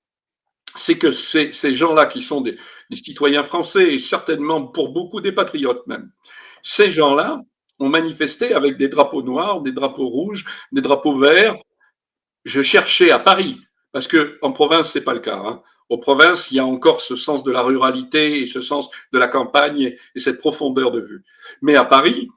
[0.76, 2.58] c'est que ces, gens-là qui sont des,
[2.94, 6.12] citoyens français et certainement pour beaucoup des patriotes même,
[6.64, 7.42] ces gens-là
[7.80, 11.58] ont manifesté avec des drapeaux noirs, des drapeaux rouges, des drapeaux verts.
[12.46, 13.60] Je cherchais à Paris,
[13.92, 15.38] parce que en province, c'est pas le cas.
[15.38, 15.62] Hein.
[15.90, 16.02] Aux
[16.52, 19.96] il y a encore ce sens de la ruralité et ce sens de la campagne
[20.16, 21.24] et cette profondeur de vue.
[21.62, 22.30] Mais à Paris,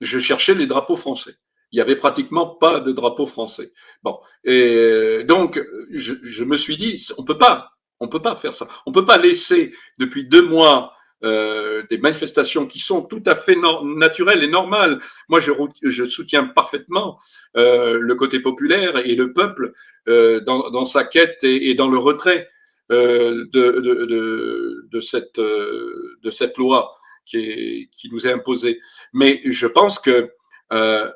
[0.00, 1.36] je cherchais les drapeaux français
[1.72, 3.72] il y avait pratiquement pas de drapeau français.
[4.02, 8.54] Bon, et donc je, je, me suis dit, on peut pas, on peut pas faire
[8.54, 8.66] ça.
[8.86, 10.92] On peut pas laisser depuis deux mois
[11.22, 15.00] euh, des manifestations qui sont tout à fait naturelles et normales.
[15.28, 15.52] Moi, je,
[15.82, 17.18] je soutiens parfaitement
[17.56, 19.72] euh, le côté populaire et le peuple
[20.08, 22.48] euh, dans, dans, sa quête et, et, dans le retrait
[22.90, 26.90] euh, de, de, de, de, cette, euh, de cette loi
[27.26, 28.80] qui, est, qui nous est imposée.
[29.12, 30.30] Mais je pense que
[30.72, 31.10] euh,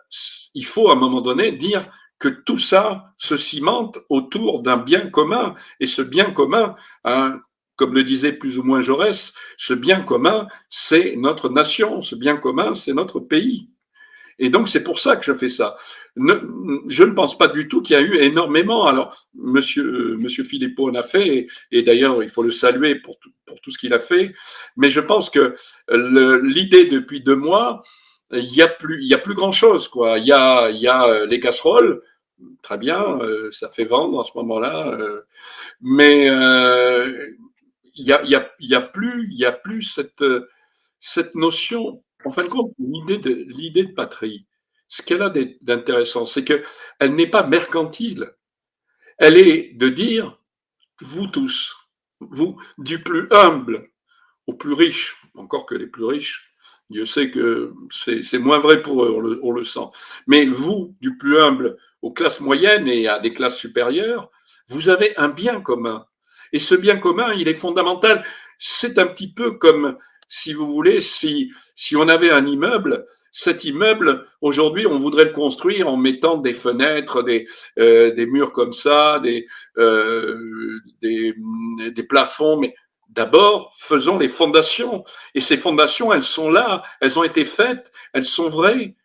[0.55, 1.89] il faut à un moment donné dire
[2.19, 5.55] que tout ça se cimente autour d'un bien commun.
[5.81, 6.75] Et ce bien commun,
[7.05, 7.41] hein,
[7.77, 12.37] comme le disait plus ou moins Jaurès, ce bien commun, c'est notre nation, ce bien
[12.37, 13.69] commun, c'est notre pays.
[14.39, 15.77] Et donc c'est pour ça que je fais ça.
[16.17, 18.87] je ne pense pas du tout qu'il y a eu énormément.
[18.87, 23.31] Alors Monsieur Monsieur Philippot en a fait, et, d'ailleurs il faut le saluer pour tout,
[23.47, 24.35] pour tout ce qu'il a fait.
[24.77, 25.55] Mais je pense que
[26.43, 27.83] l'idée depuis deux mois,
[28.35, 30.19] il y a plus, il y a plus grand chose, quoi.
[30.19, 32.03] Il y a, il y a euh, les casseroles,
[32.63, 35.23] très bien, euh, ça fait vendre à ce moment-là, euh,
[35.81, 36.27] mais
[37.97, 40.25] il y a, y a, y a plus, il y a plus cette,
[41.01, 42.03] cette notion.
[42.25, 44.47] En fin de compte, l'idée de, l'idée de patrie,
[44.89, 46.63] ce qu'elle a d'intéressant, c'est que
[46.99, 48.33] elle n'est pas mercantile.
[49.19, 50.41] Elle est de dire,
[51.01, 51.75] vous tous,
[52.21, 53.91] vous, du plus humble
[54.47, 56.54] au plus riche, encore que les plus riches,
[56.91, 59.89] Dieu sait que c'est moins vrai pour eux, on le, sent.
[60.27, 64.31] Mais vous, du plus humble aux classes moyennes et à des classes supérieures,
[64.69, 66.07] vous avez un bien commun.
[66.53, 68.25] Et ce bien commun, il est fondamental.
[68.59, 69.97] C'est un petit peu comme,
[70.29, 75.33] si vous voulez, si, si on avait un immeuble, cet immeuble, aujourd'hui, on voudrait le
[75.33, 77.49] construire en mettant des fenêtres, des,
[77.81, 80.39] euh, des murs comme ça, des, euh,
[81.03, 81.35] des,
[81.93, 82.77] des plafonds, mais
[83.09, 85.05] D'abord, faisons les fondations.
[85.35, 88.97] Et ces fondations, elles sont là, elles ont été faites, elles sont vraies.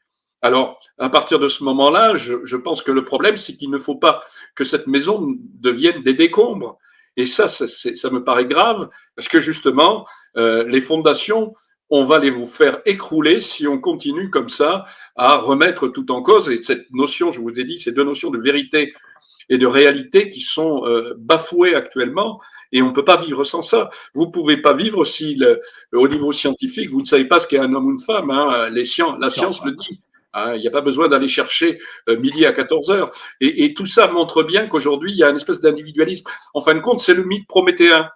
[0.42, 3.96] Alors, à partir de ce moment-là, je, pense que le problème, c'est qu'il ne faut
[3.96, 4.24] pas
[4.56, 6.78] que cette maison devienne des décombres.
[7.18, 11.54] Et ça, ça, me paraît grave, parce que justement, euh, les fondations,
[11.90, 14.86] on va les vous faire écrouler si on continue comme ça
[15.16, 16.50] à remettre tout en cause.
[16.50, 18.94] Et cette notion, je vous ai dit, ces deux notions de vérité
[19.50, 22.40] et de réalité qui sont euh, bafouées actuellement
[22.72, 23.90] et on ne peut pas vivre sans ça.
[24.14, 25.62] Vous ne pouvez pas vivre si, le,
[25.94, 28.30] au niveau scientifique, vous ne savez pas ce qu'est un homme ou une femme.
[28.30, 28.70] Hein.
[28.70, 30.02] Les sciences, la science le dit.
[30.34, 30.56] Hein.
[30.56, 33.12] Il n'y a pas besoin d'aller chercher euh, midi à 14 heures.
[33.42, 36.30] Et, et tout ça montre bien qu'aujourd'hui, il y a une espèce d'individualisme.
[36.54, 38.10] En fin de compte, c'est le mythe prométhéen.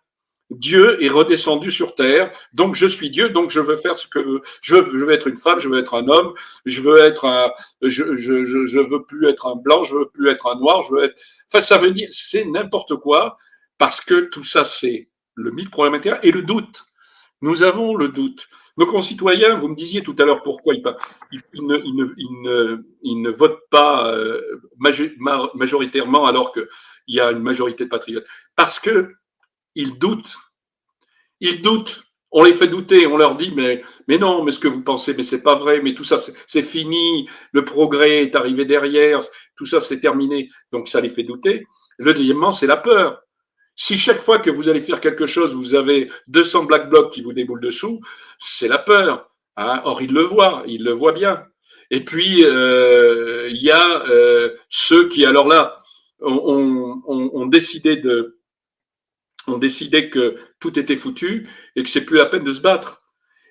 [0.49, 4.21] Dieu est redescendu sur terre, donc je suis Dieu, donc je veux faire ce que
[4.61, 4.83] je veux.
[4.83, 6.33] Je veux être une femme, je veux être un homme,
[6.65, 10.29] je veux être un, je, je, je, veux plus être un blanc, je veux plus
[10.29, 11.15] être un noir, je veux être.
[11.51, 13.37] Enfin, ça veut dire c'est n'importe quoi
[13.77, 16.83] parce que tout ça c'est le mythe problémataire et le doute.
[17.41, 18.47] Nous avons le doute.
[18.77, 20.83] Nos concitoyens, vous me disiez tout à l'heure pourquoi ils,
[21.53, 24.41] ils, ne, ils, ne, ils, ne, ils ne votent pas euh,
[24.77, 26.67] majoritairement alors qu'il
[27.07, 28.25] y a une majorité de patriotes.
[28.55, 29.13] Parce que
[29.75, 30.35] ils doutent.
[31.39, 32.03] Ils doutent.
[32.35, 33.83] On les fait douter, on leur dit mais
[34.17, 36.17] non, mais ce que vous pensez, mais c'est pas vrai, mais tout ça
[36.47, 39.21] c'est fini, le progrès est arrivé derrière,
[39.55, 41.67] tout ça c'est terminé, donc ça les fait douter.
[41.97, 43.21] Le deuxièmement, c'est la peur.
[43.75, 47.21] Si chaque fois que vous allez faire quelque chose, vous avez 200 black blocs qui
[47.21, 48.01] vous déboulent dessous,
[48.39, 49.29] c'est la peur.
[49.57, 49.81] Hein?
[49.85, 51.43] Or, ils le voient, ils le voient bien.
[51.89, 55.81] Et puis, euh, il y a euh, ceux qui, alors là,
[56.21, 58.39] ont décidé de
[59.47, 62.99] ont décidé que tout était foutu et que c'est plus la peine de se battre.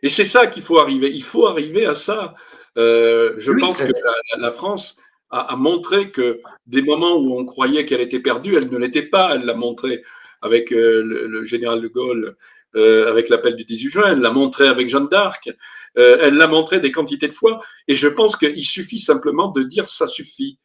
[0.02, 1.10] Et c'est ça qu'il faut arriver.
[1.12, 2.34] Il faut arriver à ça.
[2.78, 4.96] Euh, je pense que la, la France
[5.30, 9.02] a, a, montré que des moments où on croyait qu'elle était perdue, elle ne l'était
[9.02, 9.34] pas.
[9.34, 10.02] Elle l'a montré
[10.40, 12.36] avec euh, le, le, général de Gaulle,
[12.74, 14.04] euh, avec l'appel du 18 juin.
[14.08, 15.50] Elle l'a montré avec Jeanne d'Arc.
[15.98, 17.60] Euh, elle l'a montré des quantités de fois.
[17.86, 20.58] Et je pense qu'il suffit simplement de dire ça suffit.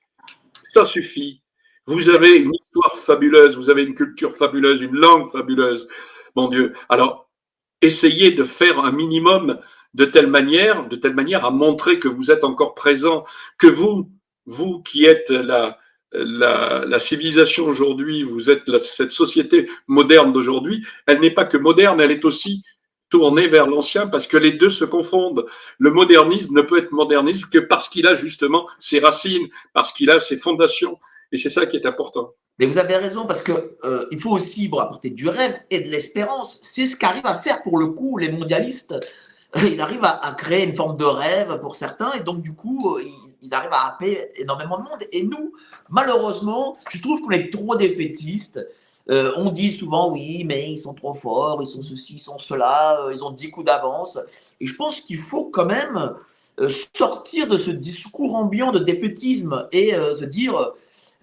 [0.69, 1.41] Ça suffit.
[1.87, 5.87] Vous avez une histoire fabuleuse, vous avez une culture fabuleuse, une langue fabuleuse.
[6.35, 6.73] mon Dieu.
[6.89, 7.29] Alors,
[7.81, 9.59] essayez de faire un minimum
[9.93, 13.23] de telle manière, de telle manière à montrer que vous êtes encore présent,
[13.57, 14.11] que vous,
[14.45, 15.77] vous qui êtes la,
[16.11, 22.11] la, civilisation aujourd'hui, vous êtes cette société moderne d'aujourd'hui, elle n'est pas que moderne, elle
[22.11, 22.63] est aussi
[23.09, 25.45] tournée vers l'ancien parce que les deux se confondent.
[25.79, 30.09] Le modernisme ne peut être modernisme que parce qu'il a justement ses racines, parce qu'il
[30.09, 30.99] a ses fondations.
[31.31, 32.33] Et c'est ça qui est important.
[32.59, 36.59] Mais vous avez raison parce que euh, faut aussi apporter du rêve et de l'espérance.
[36.63, 38.95] C'est ce qu'arrivent à faire pour le coup les mondialistes.
[39.55, 43.37] Ils arrivent à, créer une forme de rêve pour certains et donc du coup ils,
[43.41, 45.03] ils arrivent à appeler énormément de monde.
[45.11, 45.53] Et nous,
[45.89, 48.59] malheureusement, je trouve qu'on est trop défaitistes.
[49.09, 52.37] Euh, on dit souvent oui, mais ils sont trop forts, ils sont ceci, ils sont
[52.37, 54.19] cela, euh, ils ont 10 coups d'avance.
[54.59, 56.13] Et je pense qu'il faut quand même
[56.59, 60.73] euh, sortir de ce discours ambiant de défaitisme et se dire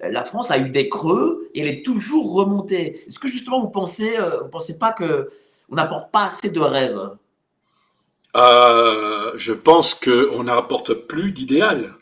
[0.01, 2.95] la France a eu des creux et elle est toujours remontée.
[2.95, 5.31] Est-ce que justement vous pensez, vous pensez pas que
[5.71, 7.11] on n'apporte pas assez de rêves
[8.35, 11.95] Je pense qu'on n'apporte plus d'idéal.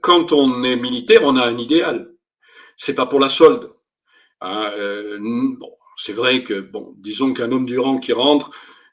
[0.00, 2.12] quand on est militaire, on a un idéal.
[2.76, 3.72] C'est pas pour la solde.
[4.44, 5.20] Ah, euh,
[5.96, 8.50] c'est vrai que, bon, disons qu'un homme du rang qui rentre,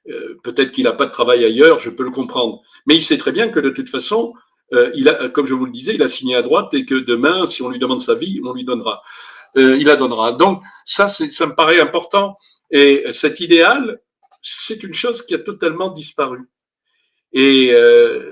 [0.08, 2.62] euh, peut-être qu'il n'a pas de travail ailleurs, je peux le comprendre.
[2.86, 4.34] Mais il sait très bien que de toute façon,
[4.74, 6.96] euh, il a, comme je vous le disais, il a signé à droite et que
[6.96, 9.02] demain, si on lui demande sa vie, on lui donnera.
[9.56, 10.34] il la donnera.
[10.34, 12.38] Donc, ça, ça me paraît important.
[12.72, 14.00] Et cet idéal,
[14.42, 16.50] c'est une chose qui a totalement disparu.
[17.34, 17.74] Et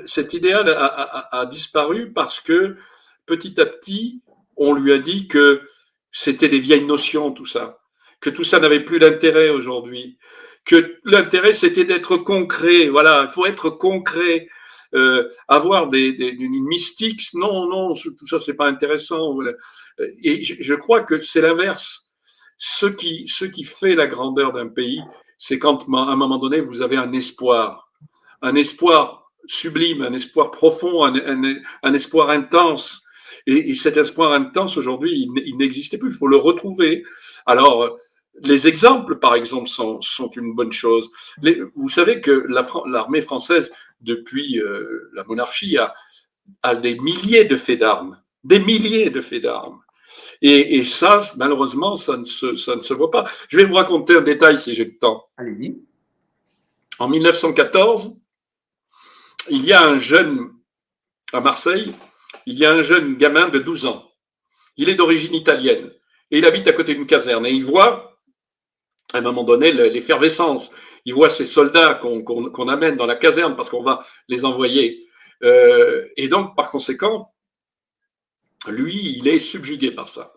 [0.06, 2.78] cet idéal a, a, a, disparu parce que
[3.26, 4.22] petit à petit,
[4.56, 5.62] on lui a dit que
[6.12, 7.80] c'était des vieilles notions, tout ça.
[8.20, 10.18] Que tout ça n'avait plus d'intérêt aujourd'hui.
[10.66, 12.88] Que l'intérêt, c'était d'être concret.
[12.88, 14.48] Voilà, il faut être concret.
[14.98, 19.38] Euh, avoir des, des, une mystique, non, non, tout ça, c'est pas intéressant.
[20.24, 22.12] Et je, crois que c'est l'inverse.
[22.58, 25.02] Ce qui, ce qui fait la grandeur d'un pays,
[25.38, 27.92] c'est quand, à un moment donné, vous avez un espoir.
[28.42, 33.02] Un espoir sublime, un espoir profond, un, espoir intense
[33.46, 36.10] et, cet espoir intense, aujourd'hui, il, n'existait plus.
[36.10, 37.04] Il faut le retrouver.
[37.46, 37.98] Alors,
[38.44, 41.10] les exemples, par exemple, sont, sont une bonne chose.
[41.42, 42.46] Les, vous savez que
[42.88, 43.72] l'armée française,
[44.02, 45.94] depuis euh, la monarchie, a,
[46.64, 48.22] a des milliers de faits d'armes.
[48.44, 49.82] Des milliers de faits d'armes.
[50.42, 53.26] Et, et, ça, malheureusement, ça ne, se, ça ne se voit pas.
[53.50, 55.28] Je vais vous raconter un détail si j'ai le temps.
[55.38, 55.78] Allez-y.
[57.00, 58.16] En 1914,
[59.50, 60.52] il y a un jeune
[61.34, 61.94] à Marseille
[62.48, 64.10] il y a un jeune gamin de 12 ans.
[64.78, 65.92] Il est d'origine italienne
[66.32, 68.07] et il habite à côté d'une caserne et il voit,
[69.14, 70.72] à un moment donné, l'effervescence.
[71.06, 75.08] Il voit ces soldats qu'on amène dans la caserne parce qu'on va les envoyer.
[75.44, 77.34] Euh, et donc, par conséquent,
[78.68, 80.34] lui, il est subjugué par ça.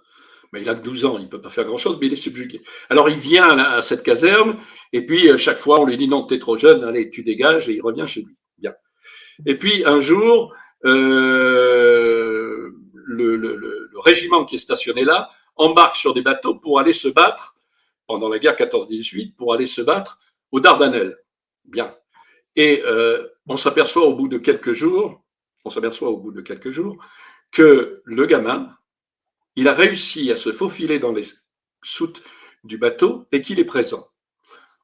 [0.52, 2.60] Mais il a 12 ans, il ne peut pas faire grand-chose, mais il est subjugué.
[2.88, 4.58] Alors il vient à, cette caserne,
[4.92, 7.22] et puis euh, chaque fois on lui dit non, tu es trop jeune, allez, tu
[7.22, 8.36] dégages, et il revient chez lui.
[8.58, 8.74] Bien.
[9.46, 10.52] Et puis un jour,
[10.86, 17.54] euh, le, régiment qui est stationné là embarque sur des bateaux pour aller se battre
[18.10, 20.18] pendant la guerre 14-18 pour aller se battre
[20.50, 21.16] aux Dardanelles.
[21.64, 21.94] Bien.
[22.56, 25.22] Et euh, on s'aperçoit au bout de quelques jours,
[25.64, 26.96] on s'aperçoit au bout de quelques jours
[27.52, 28.68] que le gamin,
[29.54, 31.22] il a réussi à se faufiler dans les
[31.84, 32.20] soutes
[32.64, 34.08] du bateau et qu'il est présent.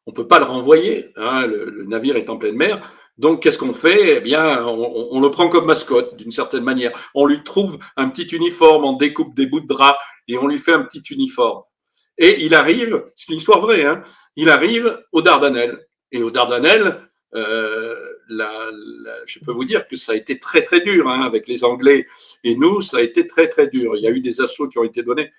[0.07, 2.81] On peut pas le renvoyer, hein, le, navire est en pleine mer,
[3.19, 4.19] donc, qu'est-ce qu'on fait?
[4.19, 6.93] Eh bien, on, le prend comme mascotte, d'une certaine manière.
[7.15, 9.97] On lui trouve un petit uniforme, on découpe des bouts de drap
[10.29, 11.63] et on lui fait un petit uniforme.
[12.19, 14.03] Et il arrive, c'est une histoire vraie, hein,
[14.37, 15.87] il arrive aux Dardanelles.
[16.13, 17.01] Et aux Dardanelles,
[17.35, 17.95] euh,
[19.27, 22.07] je peux vous dire que ça a été très très dur hein, avec les Anglais
[22.45, 23.97] et nous, ça a été très très dur.
[23.97, 25.31] Il y a eu des assauts qui ont été donnés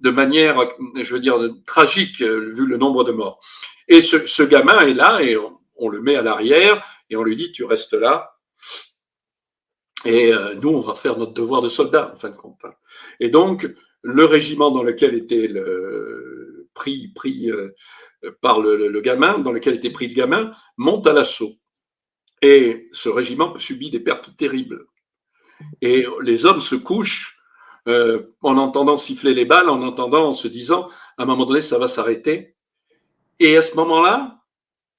[0.00, 0.60] de manière,
[0.94, 3.40] je veux dire, tragique vu le nombre de morts.
[3.88, 7.22] Et ce, ce gamin est là et on, on le met à l'arrière et on
[7.22, 8.36] lui dit tu restes là.
[10.04, 12.60] Et euh, nous, on va faire notre devoir de soldat, en fin de compte.
[13.18, 13.68] Et donc,
[14.06, 15.52] le régiment dans lequel était
[16.74, 17.74] pris euh,
[18.40, 21.54] par le, gamin, dans lequel était pris le gamin, monte à l'assaut.
[22.42, 24.86] Et ce régiment subit des pertes terribles.
[25.80, 27.40] Et les hommes se couchent
[27.88, 30.88] euh, en entendant siffler les balles, en entendant, en se disant,
[31.18, 32.54] à un moment donné, ça va s'arrêter.
[33.40, 34.42] Et à ce moment-là,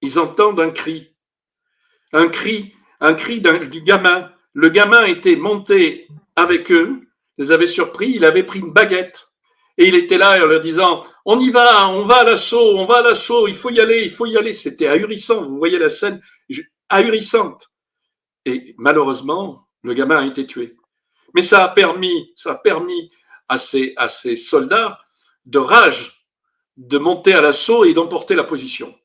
[0.02, 1.16] ils entendent un cri
[2.14, 4.32] un cri, un cri du gamin.
[4.54, 7.07] Le gamin était monté avec eux,
[7.38, 9.28] les avait surpris, il avait pris une baguette.
[9.78, 12.86] Et il était là en leur disant, on y va, on va à l'assaut, on
[12.86, 14.54] va à l'assaut, il faut y aller, il faut y aller.
[14.54, 16.20] C'était ahurissant, vous voyez la scène,
[16.90, 17.70] ahurissante.
[18.46, 20.76] Et malheureusement, le gamin a été tué.
[21.36, 23.12] Mais ça a permis, ça a permis
[23.48, 25.00] à ces, à ces soldats
[25.46, 26.26] de rage
[26.78, 28.96] de monter à l'assaut et d'emporter la position.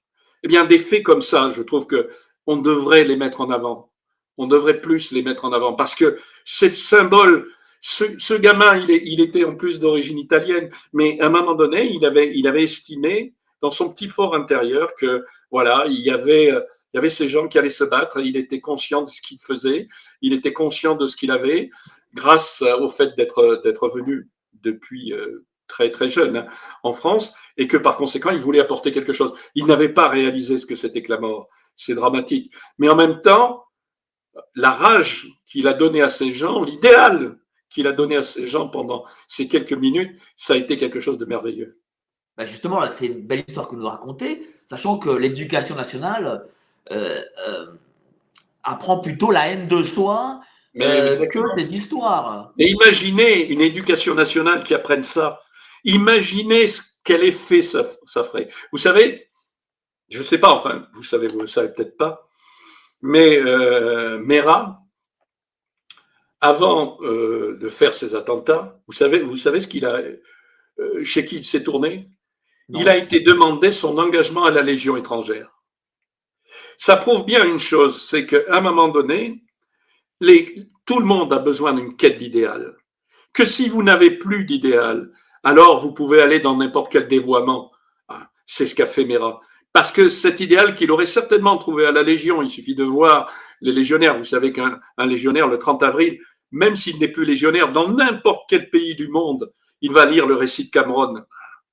[0.43, 2.11] Eh bien, des faits comme ça, je trouve que
[2.47, 3.93] on devrait les mettre en avant.
[4.39, 7.49] On devrait plus les mettre en avant parce que c'est le symbole.
[7.85, 11.91] Ce, gamin, il, est, il, était en plus d'origine italienne, mais à un moment donné,
[11.93, 16.47] il avait, il avait estimé dans son petit fort intérieur que voilà, il y avait,
[16.47, 18.21] il y avait ces gens qui allaient se battre.
[18.21, 19.89] Il était conscient de ce qu'il faisait.
[20.21, 21.71] Il était conscient de ce qu'il avait,
[22.15, 26.47] grâce au fait d'être d'être venu depuis euh, très très jeune hein,
[26.85, 29.35] en France, et que par conséquent, il voulait apporter quelque chose.
[29.57, 31.49] Il n'avait pas réalisé ce que c'était que la mort.
[31.75, 32.55] C'est dramatique.
[32.79, 33.65] Mais en même temps,
[34.55, 37.39] la rage qu'il a donnée à ces gens, l'idéal
[37.73, 41.19] qu'il a donné à ces gens pendant ces quelques minutes, ça a été quelque chose
[41.19, 41.79] de merveilleux.
[42.37, 46.49] Ben justement, c'est une belle histoire que nous racontez, sachant que l'éducation nationale
[46.91, 47.67] euh, euh,
[48.63, 50.41] apprend plutôt la haine de soi
[50.81, 52.53] euh, que des histoires.
[52.59, 55.41] Et imaginez une éducation nationale qui apprenne ça.
[55.85, 56.67] Imaginez
[57.05, 58.49] quel effet ça, ça ferait.
[58.71, 59.29] Vous savez,
[60.09, 62.29] je ne sais pas, enfin, vous savez, vous ne savez peut-être pas,
[63.03, 63.41] mais
[64.21, 64.82] Mera,
[66.43, 70.03] avant euh, de faire ses attentats, vous savez, vous savez ce qu'il a,
[70.81, 72.11] euh, chez qui il s'est tourné?
[72.69, 75.63] Il a été demandé son engagement à la Légion étrangère.
[76.77, 79.45] Ça prouve bien une chose, c'est qu'à un moment donné,
[80.21, 82.77] les, tout le monde a besoin d'une quête d'idéal.
[83.33, 85.13] Que si vous n'avez plus d'idéal,
[85.45, 87.73] alors vous pouvez aller dans n'importe quel dévoiement.
[88.09, 89.41] Ah, c'est ce qu'a fait Mera.
[89.73, 93.31] Parce que cet idéal qu'il aurait certainement trouvé à la Légion, il suffit de voir
[93.61, 94.17] les légionnaires.
[94.19, 96.21] Vous savez qu'un légionnaire, le 30 avril,
[96.53, 100.37] même s'il n'est plus légionnaire, dans n'importe quel pays du monde, il va lire le
[100.37, 101.25] récit de Cameron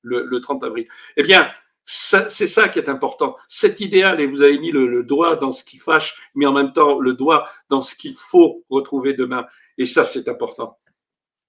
[0.02, 0.88] le, 30 avril.
[1.18, 1.50] Eh bien,
[1.86, 3.36] c'est ça qui est important.
[3.48, 6.74] Cet idéal, et vous avez mis le, doigt dans ce qui fâche, mais en même
[6.74, 9.46] temps le doigt dans ce qu'il faut retrouver demain.
[9.78, 10.78] Et ça, c'est important.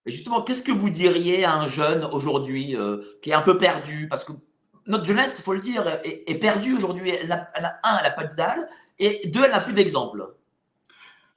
[0.07, 3.59] Et justement, qu'est-ce que vous diriez à un jeune aujourd'hui euh, qui est un peu
[3.59, 4.09] perdu?
[4.09, 4.33] Parce que
[4.87, 7.11] notre jeunesse, il faut le dire, est, perdue aujourd'hui.
[7.11, 7.51] Elle a,
[7.85, 8.69] un, elle n'a pas de dalle,
[8.99, 10.27] et deux, elle n'a plus d'exemple.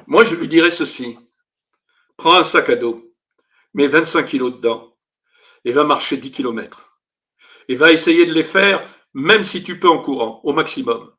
[0.07, 1.17] Moi, je lui dirais ceci.
[2.17, 3.13] Prends un sac à dos,
[3.73, 4.95] mets 25 kilos dedans,
[5.65, 6.99] et va marcher 10 kilomètres.
[7.67, 8.83] Et va essayer de les faire,
[9.13, 11.11] même si tu peux en courant, au maximum.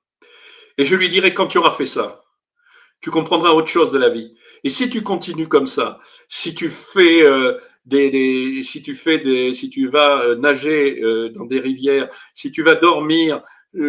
[0.78, 2.24] Et je lui dirais, quand tu auras fait ça,
[3.01, 4.34] tu comprendras autre chose de la vie.
[4.64, 9.53] Et si tu continues comme ça, si tu fais euh, des, si tu fais des,
[9.53, 13.42] si tu vas euh, nager euh, dans des rivières, si tu vas dormir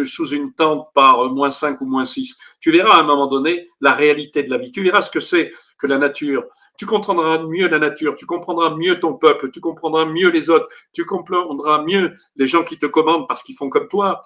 [0.04, 3.68] sous une tente par moins 5 ou moins 6, tu verras à un moment donné
[3.80, 4.72] la réalité de la vie.
[4.72, 6.44] Tu verras ce que c'est que la nature.
[6.78, 10.68] Tu comprendras mieux la nature, tu comprendras mieux ton peuple, tu comprendras mieux les autres,
[10.92, 14.24] tu comprendras mieux les gens qui te commandent parce qu'ils font comme toi.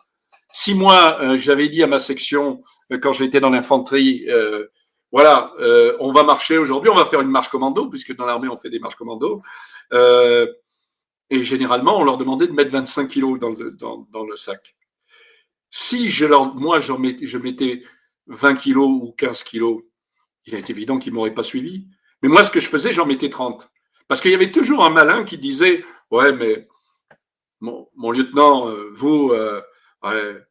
[0.53, 2.61] Si moi, j'avais dit à ma section,
[3.03, 4.27] quand j'étais dans l'infanterie,
[5.13, 8.49] voilà, euh, on va marcher aujourd'hui, on va faire une marche commando, puisque dans l'armée,
[8.49, 9.43] on fait des marches commando.
[9.93, 10.47] Euh,
[11.31, 14.77] et généralement, on leur demandait de mettre 25 kilos dans le, sac.
[15.71, 17.83] Si je moi, j'en mettais, je mettais
[18.27, 19.83] 20 kilos ou 15 kilos,
[20.47, 21.87] il est évident qu'ils m'auraient pas suivi.
[22.23, 23.71] Mais moi, ce que je faisais, j'en mettais 30.
[24.09, 26.69] Parce qu'il y avait toujours un malin qui disait, ouais, mais
[27.61, 29.33] mon, lieutenant, euh, vous,
[30.03, 30.47] ouais,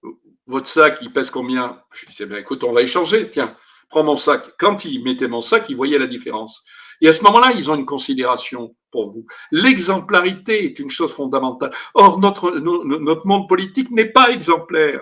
[0.48, 1.82] votre sac, il pèse combien?
[1.92, 3.56] Je disais, ben écoute, on va échanger, tiens
[3.90, 4.54] prends mon sac.
[4.58, 6.64] Quand ils mettaient mon sac, ils voyaient la différence.
[7.02, 9.26] Et à ce moment-là, ils ont une considération pour vous.
[9.52, 11.72] L'exemplarité est une chose fondamentale.
[11.94, 15.02] Or, notre, notre monde politique n'est pas exemplaire.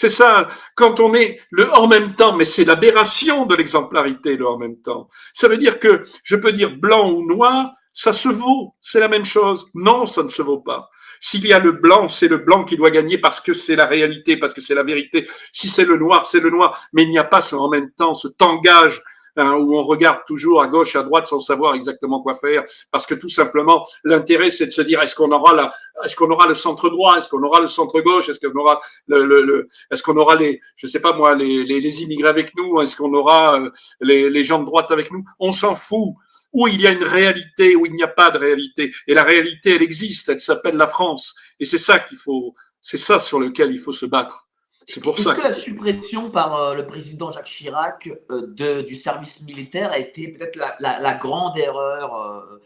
[0.00, 0.46] C'est ça,
[0.76, 4.80] quand on est le en même temps, mais c'est l'aberration de l'exemplarité, le en même
[4.80, 5.08] temps.
[5.32, 9.08] Ça veut dire que je peux dire blanc ou noir, ça se vaut, c'est la
[9.08, 9.68] même chose.
[9.74, 10.88] Non, ça ne se vaut pas.
[11.18, 13.86] S'il y a le blanc, c'est le blanc qui doit gagner parce que c'est la
[13.86, 15.28] réalité, parce que c'est la vérité.
[15.50, 16.80] Si c'est le noir, c'est le noir.
[16.92, 19.02] Mais il n'y a pas ce, en même temps ce tangage
[19.38, 23.06] hein, où on regarde toujours à gauche, à droite sans savoir exactement quoi faire, parce
[23.06, 25.72] que tout simplement l'intérêt c'est de se dire est-ce qu'on aura la,
[26.04, 28.80] est-ce qu'on aura le centre droit, est-ce qu'on aura le centre gauche, est-ce qu'on aura
[29.06, 32.54] le, le, est-ce qu'on aura les, je sais pas moi, les, les, les immigrés avec
[32.56, 33.70] nous, est-ce qu'on aura euh,
[34.00, 35.24] les, les gens de droite avec nous?
[35.38, 36.14] On s'en fout
[36.52, 38.92] où il y a une réalité, où il n'y a pas de réalité.
[39.06, 41.34] Et la réalité, elle existe, elle s'appelle la France.
[41.60, 44.47] Et c'est ça qu'il faut, c'est ça sur lequel il faut se battre.
[44.88, 45.32] C'est pour ça.
[45.32, 49.92] Est-ce que la suppression par euh, le président Jacques Chirac euh, de, du service militaire
[49.92, 52.62] a été peut-être la, la, grande erreur euh,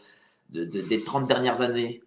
[0.49, 2.01] de, des 30 dernières années?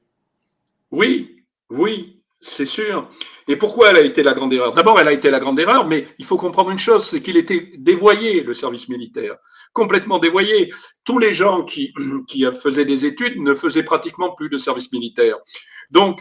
[0.90, 3.10] Oui, oui, c'est sûr.
[3.46, 4.72] Et pourquoi elle a été la grande erreur?
[4.72, 7.36] D'abord, elle a été la grande erreur, mais il faut comprendre une chose, c'est qu'il
[7.36, 9.36] était dévoyé, le service militaire,
[9.74, 10.72] complètement dévoyé.
[11.04, 11.92] Tous les gens qui,
[12.26, 15.36] qui faisaient des études ne faisaient pratiquement plus de service militaire.
[15.90, 16.20] Donc,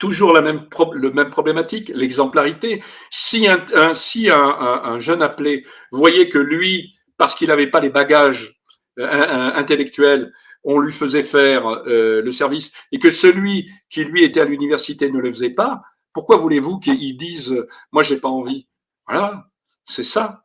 [0.00, 2.82] toujours la même, le même problématique, l'exemplarité.
[3.10, 8.60] Si, un, si un, jeune appelé voyait que lui, parce qu'il n'avait pas les bagages
[8.98, 10.32] euh, intellectuels,
[10.64, 15.10] on lui faisait faire euh, le service et que celui qui lui était à l'université
[15.10, 15.82] ne le faisait pas,
[16.12, 18.66] pourquoi voulez-vous qu'ils disent moi j'ai pas envie?
[19.06, 19.46] Voilà,
[19.86, 20.44] c'est ça.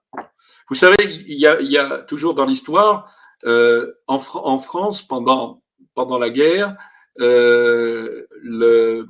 [0.70, 0.96] Vous savez,
[1.28, 3.14] il y a, toujours dans l'histoire,
[3.46, 4.18] euh, en,
[4.58, 5.62] France, pendant,
[5.94, 6.76] pendant la guerre,
[7.20, 9.08] euh, le,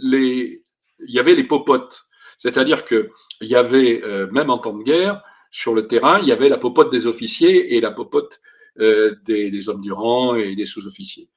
[0.00, 0.64] les,
[1.06, 2.06] il y avait les popotes.
[2.38, 3.08] C'est-à-dire qu'il
[3.42, 6.58] y avait, euh, même en temps de guerre, sur le terrain, il y avait la
[6.58, 8.40] popote des officiers et la popote
[8.80, 11.30] euh, des, hommes du rang et des sous-officiers.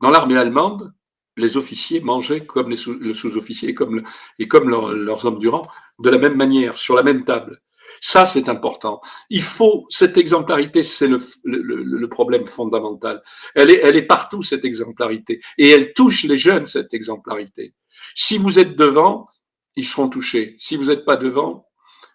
[0.00, 0.92] Dans l'armée allemande,
[1.36, 4.02] les officiers mangeaient comme les sous-officiers et comme,
[4.38, 5.66] et comme leurs hommes du rang,
[5.98, 7.60] de la même manière, sur la même table.
[8.00, 9.00] Ça, c'est important.
[9.30, 13.22] Il faut, cette exemplarité, c'est le, le, problème fondamental.
[13.54, 15.40] Elle est, elle est partout, cette exemplarité.
[15.58, 17.74] Et elle touche les jeunes, cette exemplarité.
[18.14, 19.28] Si vous êtes devant,
[19.76, 20.56] ils seront touchés.
[20.58, 21.66] Si vous n'êtes pas devant,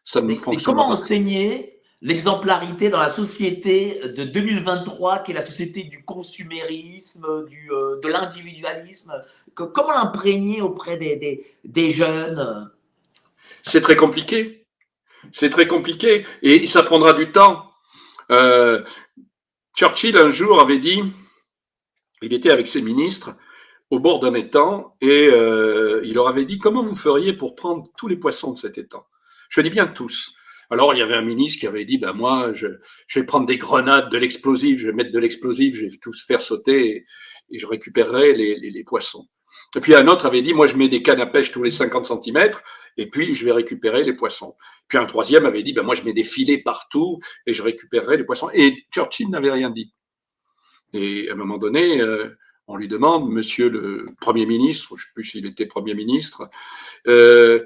[0.04, 0.82] ça ne fonctionne pas.
[0.82, 7.70] comment enseigner l'exemplarité dans la société de 2023, qui est la société du consumérisme, du,
[7.72, 9.14] euh, de l'individualisme?
[9.54, 12.72] Comment l'imprégner auprès des, des, des jeunes?
[13.64, 14.59] C'est très compliqué.
[15.32, 17.72] C'est très compliqué et ça prendra du temps.
[18.32, 18.84] Euh,
[19.76, 21.02] Churchill, un jour, avait dit,
[22.22, 23.36] il était avec ses ministres
[23.90, 27.88] au bord d'un étang et euh, il leur avait dit, comment vous feriez pour prendre
[27.98, 29.06] tous les poissons de cet étang?
[29.50, 30.36] Je dis bien tous.
[30.72, 32.68] Alors, il y avait un ministre qui avait dit, ben moi, je,
[33.16, 36.42] vais prendre des grenades, de l'explosif, je vais mettre de l'explosif, je vais tous faire
[36.42, 37.06] sauter
[37.52, 39.28] et, je récupérerai les, poissons.
[39.76, 41.72] Et puis un autre avait dit, moi, je mets des cannes à pêche tous les
[41.72, 42.52] 50 cm
[42.98, 44.56] et puis je vais récupérer les poissons.
[44.88, 48.18] Puis un troisième avait dit, ben moi je mets des filets partout et je récupérerai
[48.18, 48.50] les poissons.
[48.54, 49.94] Et Churchill n'avait rien dit.
[50.94, 52.36] Et à un moment donné, euh,
[52.68, 56.50] on lui demande, Monsieur le Premier ministre, je ne sais plus s'il était Premier ministre,
[57.08, 57.66] euh,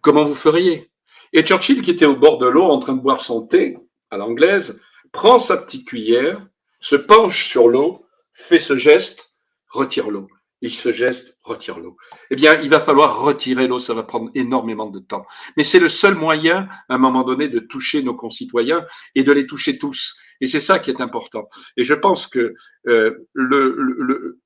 [0.00, 0.90] comment vous feriez?
[1.32, 3.78] Et Churchill, qui était au bord de l'eau en train de boire son thé
[4.10, 4.80] à l'anglaise,
[5.12, 6.46] prend sa petite cuillère,
[6.80, 9.36] se penche sur l'eau, fait ce geste,
[9.68, 10.28] retire l'eau
[10.62, 11.96] il se geste, retire l'eau.
[12.30, 15.26] Eh bien, il va falloir retirer l'eau, ça va prendre énormément de temps.
[15.56, 18.86] Mais c'est le seul moyen, à un moment donné, de toucher nos concitoyens
[19.16, 20.16] et de les toucher tous.
[20.40, 21.48] Et c'est ça qui est important.
[21.76, 22.54] Et je pense que
[22.86, 24.38] euh, le,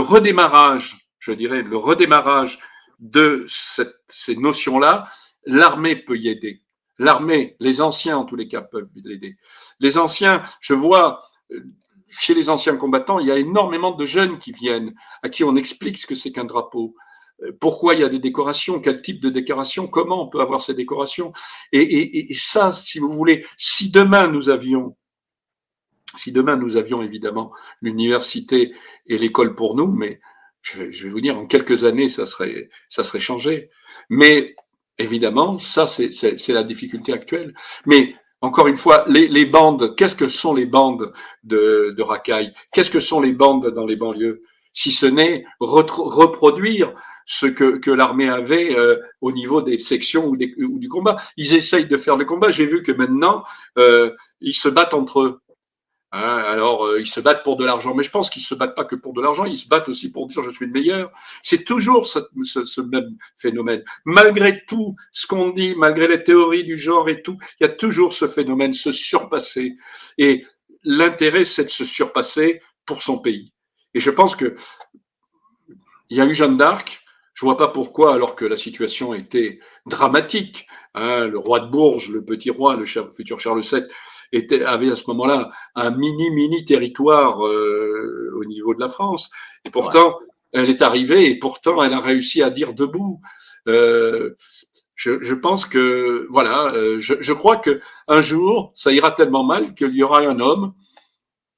[0.00, 2.60] redémarrage, je dirais, le redémarrage
[2.98, 5.08] de ces notions-là,
[5.46, 6.62] l'armée peut y aider.
[6.98, 9.38] L'armée, les anciens en tous les cas peuvent l'aider.
[9.80, 11.22] Les anciens, je vois
[11.52, 11.64] euh,
[12.10, 15.56] chez les anciens combattants, il y a énormément de jeunes qui viennent, à qui on
[15.56, 16.94] explique ce que c'est qu'un drapeau,
[17.42, 20.60] euh, pourquoi il y a des décorations, quel type de décoration, comment on peut avoir
[20.60, 21.32] ces décorations.
[21.72, 24.96] Et, ça, si vous voulez, si demain nous avions,
[26.16, 28.74] si demain nous avions évidemment l'université
[29.06, 30.20] et l'école pour nous, mais
[30.62, 33.70] je vais, vous dire, en quelques années, ça serait, ça serait changé.
[34.10, 34.54] Mais
[34.98, 37.54] évidemment, ça, c'est la difficulté actuelle.
[37.86, 41.12] Mais encore une fois, les, bandes, qu'est-ce que sont les bandes
[41.44, 42.52] de, de racailles?
[42.72, 44.42] Qu'est-ce que sont les bandes dans les banlieues?
[44.72, 46.94] Si ce n'est reproduire
[47.28, 51.18] ce que, l'armée avait euh, au niveau des sections ou, ou, du combat.
[51.36, 52.50] Ils essayent de faire le combat.
[52.50, 53.44] J'ai vu que maintenant,
[53.76, 55.40] euh, ils se battent entre eux.
[56.10, 58.74] Hein, alors, euh, ils se battent pour de l'argent, mais je pense qu'ils se battent
[58.74, 61.12] pas que pour de l'argent, ils se battent aussi pour dire je suis le meilleur.
[61.42, 63.84] C'est toujours ce, ce, même phénomène.
[64.06, 67.72] Malgré tout ce qu'on dit, malgré les théories du genre et tout, il y a
[67.72, 69.76] toujours ce phénomène, se surpasser.
[70.16, 70.46] Et
[70.82, 73.52] l'intérêt, c'est de se surpasser pour son pays.
[73.92, 74.56] Et je pense que
[76.08, 77.02] il y a eu Jeanne d'Arc.
[77.34, 82.10] Je vois pas pourquoi, alors que la situation était dramatique, hein, le roi de Bourges,
[82.10, 83.84] le petit roi, le futur Charles VII,
[84.32, 89.30] était, avait à ce moment-là un mini, mini territoire euh, au niveau de la France.
[89.64, 90.18] Et pourtant,
[90.52, 93.20] elle est arrivée et pourtant, elle a réussi à dire debout.
[93.68, 94.34] Euh,
[94.94, 99.44] je, je, pense que, voilà, euh, je, je, crois que un jour, ça ira tellement
[99.44, 100.74] mal qu'il y aura un homme,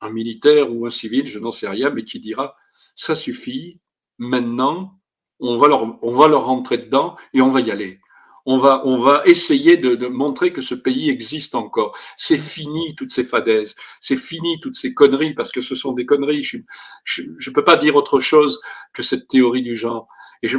[0.01, 2.57] un militaire ou un civil, je n'en sais rien, mais qui dira,
[2.97, 3.81] ça suffit,
[4.18, 5.01] maintenant,
[5.41, 8.01] on va leur, on va leur rentrer dedans et on va y aller
[8.47, 11.97] on va, on va essayer de, montrer que ce pays existe encore.
[12.16, 16.07] C'est fini toutes ces fadaises, c'est fini toutes ces conneries, parce que ce sont des
[16.07, 16.43] conneries.
[16.43, 18.61] Je ne peux pas dire autre chose
[18.93, 20.09] que cette théorie du genre.
[20.43, 20.59] Et je,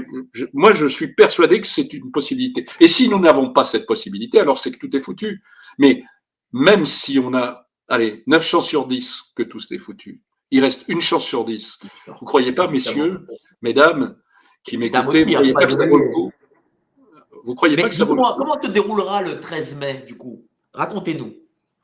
[0.53, 2.65] moi, je suis persuadé que c'est une possibilité.
[2.79, 5.43] Et si nous n'avons pas cette possibilité, alors c'est que tout est foutu.
[5.79, 6.03] Mais
[6.51, 10.21] même si on a, allez, 9 chances sur 10 que tout est foutu,
[10.51, 11.79] il reste une chance sur 10.
[12.07, 13.25] Vous croyez pas, messieurs,
[13.61, 14.17] mesdames,
[14.63, 16.31] qui m'écoutez, vous croyez pas que ça vaut le coup
[17.43, 20.45] vous croyez pas que ça Comment te déroulera le 13 mai, du coup?
[20.73, 21.33] Racontez-nous.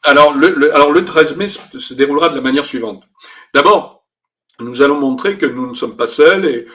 [0.03, 3.07] Alors le, alors, le 13 mai se, déroulera de la manière suivante.
[3.53, 4.05] D'abord,
[4.59, 6.67] nous allons montrer que nous ne sommes pas seuls et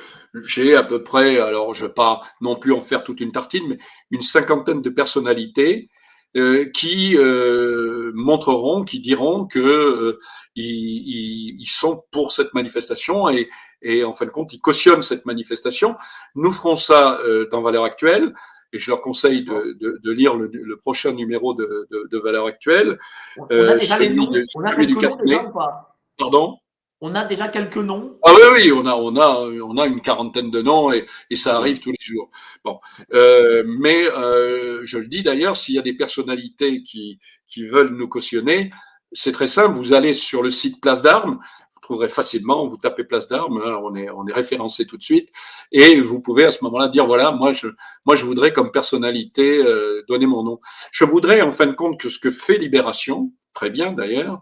[0.44, 3.32] j'ai à peu près, alors je ne vais pas non plus en faire toute une
[3.32, 3.78] tartine, mais
[4.10, 5.88] une cinquantaine de personnalités
[6.36, 10.18] euh, qui euh, montreront, qui diront que euh,
[10.56, 13.50] ils, ils, sont pour cette manifestation et,
[13.82, 15.94] et, en fin de compte, ils cautionnent cette manifestation.
[16.34, 17.18] Nous ferons ça
[17.50, 18.32] dans Valeurs Actuelles
[18.72, 22.46] et je leur conseille de, de, de lire le, le, prochain numéro de, de Valeurs
[22.46, 22.98] Actuelles.
[23.36, 25.96] On a déjà les noms, on a quelques noms déjà ou pas?
[26.18, 26.56] Pardon?
[27.04, 28.16] On a déjà quelques noms.
[28.22, 31.36] Ah oui, oui, on a, on a, on a une quarantaine de noms et, et
[31.36, 32.30] ça arrive tous les jours.
[32.64, 32.78] Bon,
[33.12, 37.18] euh, mais euh, je le dis d'ailleurs, s'il y a des personnalités qui,
[37.48, 38.70] qui veulent nous cautionner,
[39.10, 39.74] c'est très simple.
[39.74, 41.40] Vous allez sur le site Place d'Armes,
[41.82, 42.66] trouverez facilement.
[42.66, 45.28] Vous tapez Place d'Armes, hein, on est, on est référencé tout de suite,
[45.72, 47.68] et vous pouvez à ce moment-là dire voilà, moi je,
[48.06, 50.60] moi je voudrais comme personnalité euh, donner mon nom.
[50.90, 54.40] Je voudrais en fin de compte que ce que fait Libération, très bien d'ailleurs,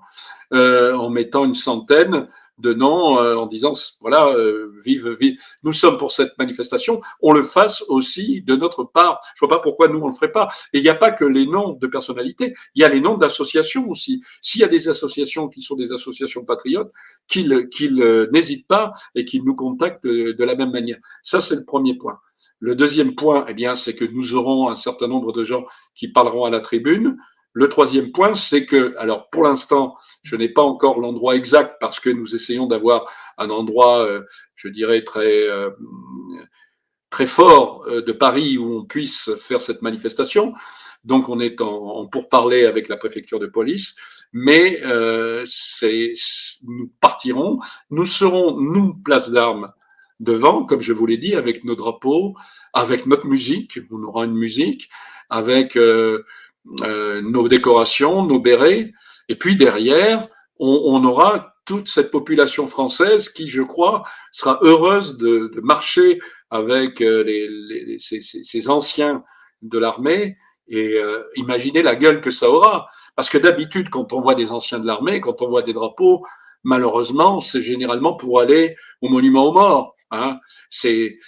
[0.52, 2.28] euh, en mettant une centaine
[2.60, 5.38] de non euh, en disant voilà euh, vive vive.
[5.62, 7.00] Nous sommes pour cette manifestation.
[7.20, 9.20] On le fasse aussi de notre part.
[9.34, 10.48] Je vois pas pourquoi nous on le ferait pas.
[10.72, 12.54] Et il n'y a pas que les noms de personnalités.
[12.74, 14.22] Il y a les noms d'associations aussi.
[14.40, 16.92] S'il y a des associations qui sont des associations patriotes
[17.26, 20.98] qu'ils qu'ils euh, n'hésitent pas et qu'ils nous contactent de, de la même manière.
[21.22, 22.18] Ça c'est le premier point.
[22.58, 26.08] Le deuxième point eh bien c'est que nous aurons un certain nombre de gens qui
[26.08, 27.16] parleront à la tribune
[27.52, 31.98] le troisième point, c'est que, alors pour l'instant, je n'ai pas encore l'endroit exact parce
[31.98, 34.22] que nous essayons d'avoir un endroit, euh,
[34.54, 35.70] je dirais, très, euh,
[37.10, 40.54] très fort euh, de Paris où on puisse faire cette manifestation.
[41.02, 43.96] Donc on est en, pour parler avec la préfecture de police,
[44.32, 44.80] mais
[45.46, 46.12] c'est,
[46.68, 49.72] nous partirons, nous serons, nous, place d'armes,
[50.20, 52.36] devant, comme je vous l'ai dit, avec nos drapeaux,
[52.74, 54.90] avec notre musique, on aura une musique,
[55.30, 55.78] avec
[56.82, 58.92] euh, nos décorations, nos bérets,
[59.28, 65.16] et puis derrière, on, on, aura toute cette population française qui, je crois, sera heureuse
[65.16, 69.24] de, de marcher avec euh, les, les, ces, ces, anciens
[69.62, 70.36] de l'armée
[70.68, 72.86] et euh, imaginez la gueule que ça aura.
[73.16, 76.24] Parce que d'habitude, quand on voit des anciens de l'armée, quand on voit des drapeaux,
[76.62, 79.96] malheureusement, c'est généralement pour aller au monument aux morts.
[80.10, 80.38] Hein.
[80.68, 81.18] C'est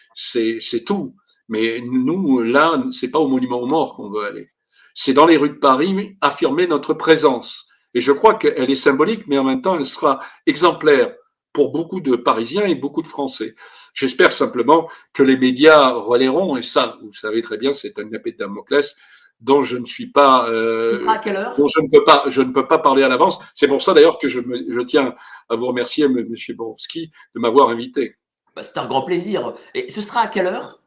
[0.87, 1.15] tout.
[1.49, 4.52] Mais nous, là, c'est pas au monument aux morts qu'on veut aller
[4.95, 7.67] c'est dans les rues de Paris affirmer notre présence.
[7.95, 11.15] Et je crois qu'elle est symbolique, mais en même temps, elle sera exemplaire
[11.53, 13.55] pour beaucoup de Parisiens et beaucoup de Français.
[13.93, 18.33] J'espère simplement que les médias relaieront, et ça, vous savez très bien, c'est un épée
[18.33, 18.95] de Damoclès
[19.43, 21.57] dont je ne suis pas, euh, à quelle heure?
[21.59, 23.41] dont je ne peux pas, je ne peux pas parler à l'avance.
[23.55, 25.15] C'est pour ça d'ailleurs que je, me, je tiens
[25.49, 28.17] à vous remercier, Monsieur Borowski, de m'avoir invité.
[28.55, 29.55] Bah, c'est un grand plaisir.
[29.75, 30.81] Et ce sera à quelle heure?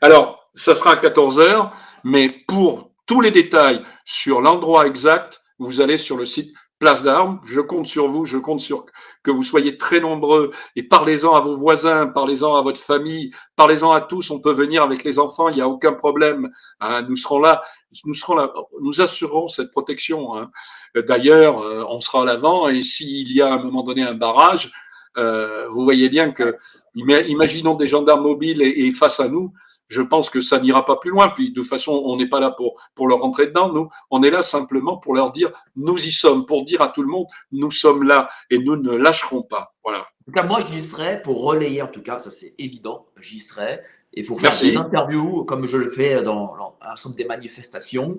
[0.00, 1.74] Alors, ça sera à 14 heures,
[2.04, 7.40] mais pour tous les détails sur l'endroit exact, vous allez sur le site Place d'Armes.
[7.44, 8.86] Je compte sur vous, je compte sur
[9.22, 13.92] que vous soyez très nombreux et parlez-en à vos voisins, parlez-en à votre famille, parlez-en
[13.92, 14.32] à tous.
[14.32, 16.50] On peut venir avec les enfants, il n'y a aucun problème.
[16.80, 17.02] Hein.
[17.02, 17.62] nous serons là,
[18.04, 20.36] nous serons là, nous assurerons cette protection.
[20.36, 20.50] Hein.
[20.96, 24.14] D'ailleurs, euh, on sera à l'avant et s'il y a à un moment donné un
[24.14, 24.72] barrage,
[25.18, 26.56] euh, vous voyez bien que,
[26.96, 29.52] imaginons des gendarmes mobiles et face à nous,
[29.92, 31.28] je pense que ça n'ira pas plus loin.
[31.28, 33.70] Puis de toute façon, on n'est pas là pour, pour leur rentrer dedans.
[33.70, 37.02] Nous, on est là simplement pour leur dire, nous y sommes, pour dire à tout
[37.02, 39.74] le monde, nous sommes là et nous ne lâcherons pas.
[39.84, 39.98] Voilà.
[39.98, 43.38] En tout cas, moi, j'y serai pour relayer, en tout cas, ça c'est évident, j'y
[43.38, 43.80] serai.
[44.14, 48.18] Et pour faire des interviews, comme je le fais dans, l'ensemble des manifestations.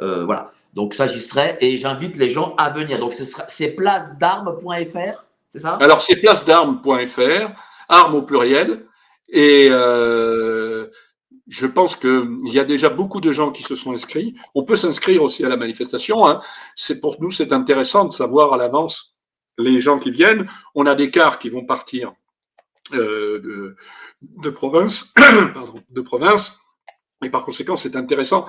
[0.00, 0.50] Euh, voilà.
[0.74, 1.56] Donc ça, j'y serai.
[1.60, 2.98] Et j'invite les gens à venir.
[2.98, 3.14] Donc
[3.48, 5.74] c'est placed'armes.fr, c'est ça?
[5.80, 7.50] Alors c'est placed'armes.fr,
[7.88, 8.86] armes au pluriel.
[9.28, 10.73] Et euh,
[11.46, 14.34] je pense qu'il y a déjà beaucoup de gens qui se sont inscrits.
[14.54, 16.26] On peut s'inscrire aussi à la manifestation.
[16.26, 16.40] Hein.
[16.74, 19.16] C'est pour nous, c'est intéressant de savoir à l'avance
[19.58, 20.48] les gens qui viennent.
[20.74, 22.14] On a des cars qui vont partir
[22.92, 23.74] euh,
[24.22, 25.12] de, province,
[27.22, 28.46] et par conséquent, c'est intéressant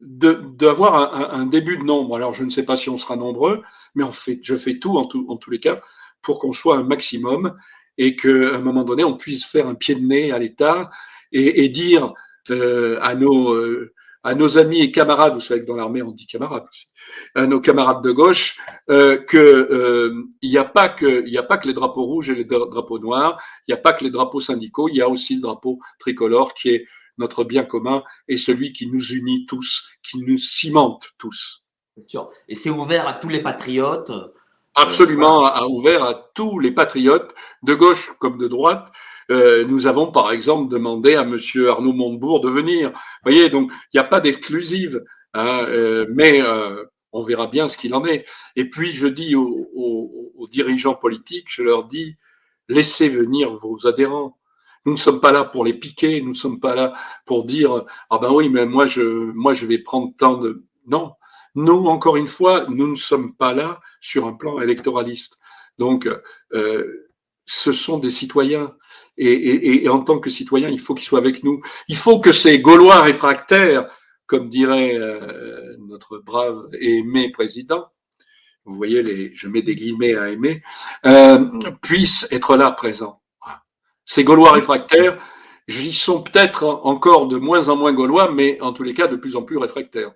[0.00, 2.16] d'avoir un, début de nombre.
[2.16, 3.62] Alors, je ne sais pas si on sera nombreux,
[3.94, 4.04] mais
[4.42, 5.80] je fais tout en, tous les cas
[6.20, 7.56] pour qu'on soit un maximum
[7.96, 10.90] et qu'à un moment donné, on puisse faire un pied de nez à l'État
[11.32, 12.12] et, dire
[12.50, 13.92] euh, à, nos, euh,
[14.22, 16.86] à nos amis et camarades, vous savez que dans l'armée on dit camarades aussi,
[17.34, 18.58] à nos camarades de gauche,
[18.90, 22.04] euh, que euh, il n'y a pas que il n'y a pas que les drapeaux
[22.04, 25.02] rouges et les drapeaux noirs, il n'y a pas que les drapeaux syndicaux, il y
[25.02, 26.86] a aussi le drapeau tricolore qui est
[27.18, 31.64] notre bien commun et celui qui nous unit tous, qui nous cimente tous.
[32.48, 34.10] Et c'est ouvert à tous les patriotes
[34.74, 38.90] absolument ouvert à tous les patriotes, de gauche comme de droite.
[39.30, 42.90] Euh, nous avons par exemple demandé à Monsieur Arnaud Montebourg de venir.
[42.90, 45.02] Vous voyez, donc il n'y a pas d'exclusive,
[45.32, 48.26] hein, euh, mais euh, on verra bien ce qu'il en est.
[48.56, 52.16] Et puis je dis aux, aux, aux, dirigeants politiques, je leur dis,
[52.68, 54.38] laissez venir vos adhérents.
[54.86, 56.92] Nous ne sommes pas là pour les piquer, nous ne sommes pas là
[57.24, 59.00] pour dire ah ben oui mais moi je
[59.32, 61.12] moi je vais prendre tant de non.
[61.54, 65.38] Nous, encore une fois, nous ne sommes pas là sur un plan électoraliste.
[65.78, 66.08] Donc,
[66.52, 67.03] euh,
[67.46, 68.74] ce sont des citoyens.
[69.16, 71.60] Et, en tant que citoyens, il faut qu'ils soient avec nous.
[71.88, 73.86] Il faut que ces Gaulois réfractaires,
[74.26, 77.86] comme dirait euh, notre brave et aimé président,
[78.64, 80.62] vous voyez, les, je mets des guillemets à aimer,
[81.04, 81.46] euh,
[81.82, 83.20] puissent être là présents.
[84.06, 85.18] Ces Gaulois réfractaires,
[85.68, 89.16] j'y sont peut-être encore de moins en moins Gaulois, mais en tous les cas de
[89.16, 90.12] plus en plus réfractaires.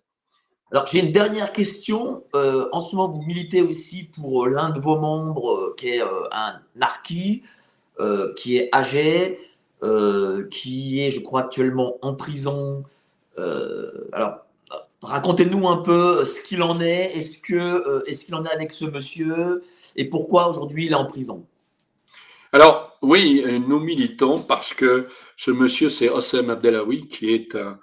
[0.71, 2.25] Alors, j'ai une dernière question.
[2.35, 5.89] Euh, en ce moment, vous militez aussi pour euh, l'un de vos membres, euh, qui
[5.89, 7.43] est un narqui,
[8.37, 9.41] qui est âgé,
[10.53, 12.85] qui est, je crois, actuellement en prison.
[14.13, 14.47] alors,
[15.03, 17.17] racontez-nous un peu ce qu'il en est.
[17.17, 17.39] Est-ce
[18.07, 19.65] est-ce qu'il en est avec ce monsieur?
[19.97, 21.45] Et pourquoi aujourd'hui il est en prison?
[22.53, 27.75] Alors, oui, nous militons parce que ce monsieur, c'est Hossem Abdelawi, qui est un euh,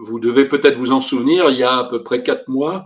[0.00, 2.84] vous devez peut-être vous en souvenir, il y a à peu près quatre mois,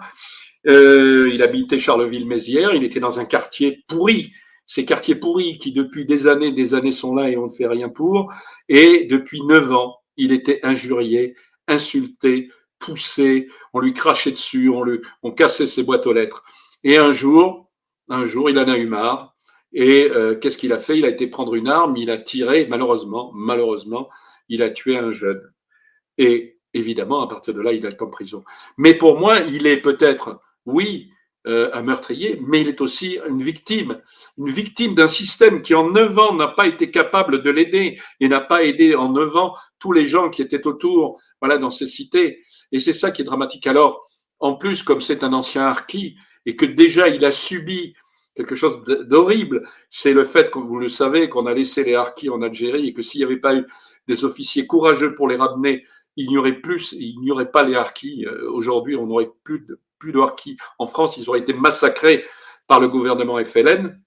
[0.67, 4.33] euh, il habitait Charleville-Mézières, il était dans un quartier pourri,
[4.67, 7.67] ces quartiers pourris qui depuis des années, des années sont là et on ne fait
[7.67, 8.33] rien pour,
[8.69, 11.35] et depuis neuf ans, il était injurié,
[11.69, 15.01] insulté, poussé, on lui crachait dessus, on, lui,
[15.37, 16.45] cassait ses boîtes aux lettres.
[16.83, 17.71] Et un jour,
[18.09, 19.35] un jour, il en a eu marre.
[19.73, 20.99] Et euh, qu'est-ce qu'il a fait?
[20.99, 24.09] Il a été prendre une arme, il a tiré, malheureusement, malheureusement,
[24.49, 25.41] il a tué un jeune.
[26.19, 28.45] Et évidemment, à partir de là, il est en prison.
[28.77, 31.11] Mais pour moi, il est peut-être, oui,
[31.47, 34.01] euh, un meurtrier, mais il est aussi une victime,
[34.39, 38.29] une victime d'un système qui en neuf ans n'a pas été capable de l'aider et
[38.29, 41.87] n'a pas aidé en neuf ans tous les gens qui étaient autour, voilà, dans ces
[41.87, 42.43] cités.
[42.73, 43.67] Et c'est ça qui est dramatique.
[43.67, 44.09] Alors,
[44.41, 46.17] en plus, comme c'est un ancien harki
[46.47, 47.95] et que déjà il a subi
[48.35, 52.31] quelque chose d'horrible, c'est le fait, comme vous le savez, qu'on a laissé les harkis
[52.31, 53.67] en Algérie et que s'il n'y avait pas eu
[54.09, 55.85] des officiers courageux pour les ramener
[56.17, 58.25] il n'y aurait plus, il n'y aurait pas les harkis.
[58.27, 60.21] Euh, aujourd'hui, on n'aurait plus de, plus de.
[60.79, 62.25] En France, ils auraient été massacrés
[62.67, 64.01] par le gouvernement FLN.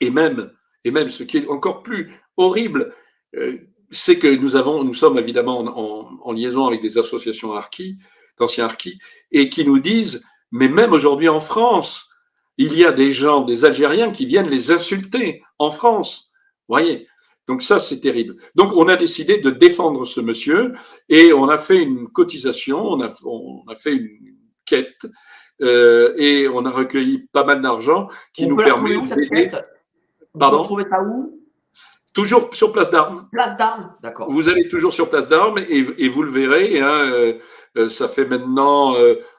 [0.00, 0.52] Et même,
[0.84, 2.94] et même ce qui est encore plus horrible,
[3.36, 3.58] euh,
[3.90, 5.60] c'est que nous avons, nous sommes évidemment
[6.24, 7.98] en, liaison avec des associations harkis,
[8.38, 8.98] d'anciens harkis,
[9.32, 12.08] et qui nous disent, mais même aujourd'hui en France,
[12.56, 16.30] il y a des gens, des Algériens qui viennent les insulter en France.
[16.68, 17.08] Vous voyez,
[17.50, 18.36] donc ça, c'est terrible.
[18.54, 20.72] Donc on a décidé de défendre ce monsieur
[21.08, 25.04] et on a fait une cotisation, on a, on a fait une quête
[25.60, 29.50] euh, et on a recueilli pas mal d'argent qui nous permet d'aider.
[30.38, 30.58] Pardon.
[30.58, 31.40] Vous trouvez ça où?
[32.14, 33.26] Toujours sur Place d'Armes.
[33.32, 34.30] Place d'Armes, d'accord.
[34.30, 36.78] Vous allez toujours sur Place d'Armes et, vous le verrez.
[36.78, 37.32] Hein, euh,
[37.76, 38.94] euh, ça fait maintenant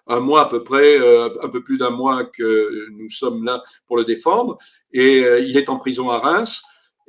[0.07, 3.95] un mois à peu près, un peu plus d'un mois que nous sommes là pour
[3.95, 4.57] le défendre.
[4.91, 6.61] Et il est en prison à Reims.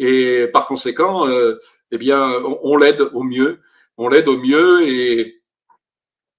[0.05, 1.61] Et par conséquent, euh,
[1.93, 3.61] eh bien, on, l'aide au mieux.
[3.97, 5.41] On l'aide au mieux et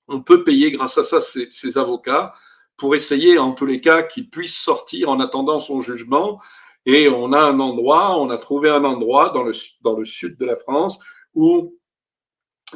[0.10, 2.34] on peut payer grâce à ça ses, avocats
[2.76, 6.42] pour essayer, en tous les cas, qu'il puisse sortir en attendant son jugement.
[6.86, 10.38] Et on a un endroit, on a trouvé un endroit dans le, dans le sud
[10.38, 11.00] de la France
[11.34, 11.80] où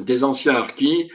[0.00, 1.10] des anciens harkis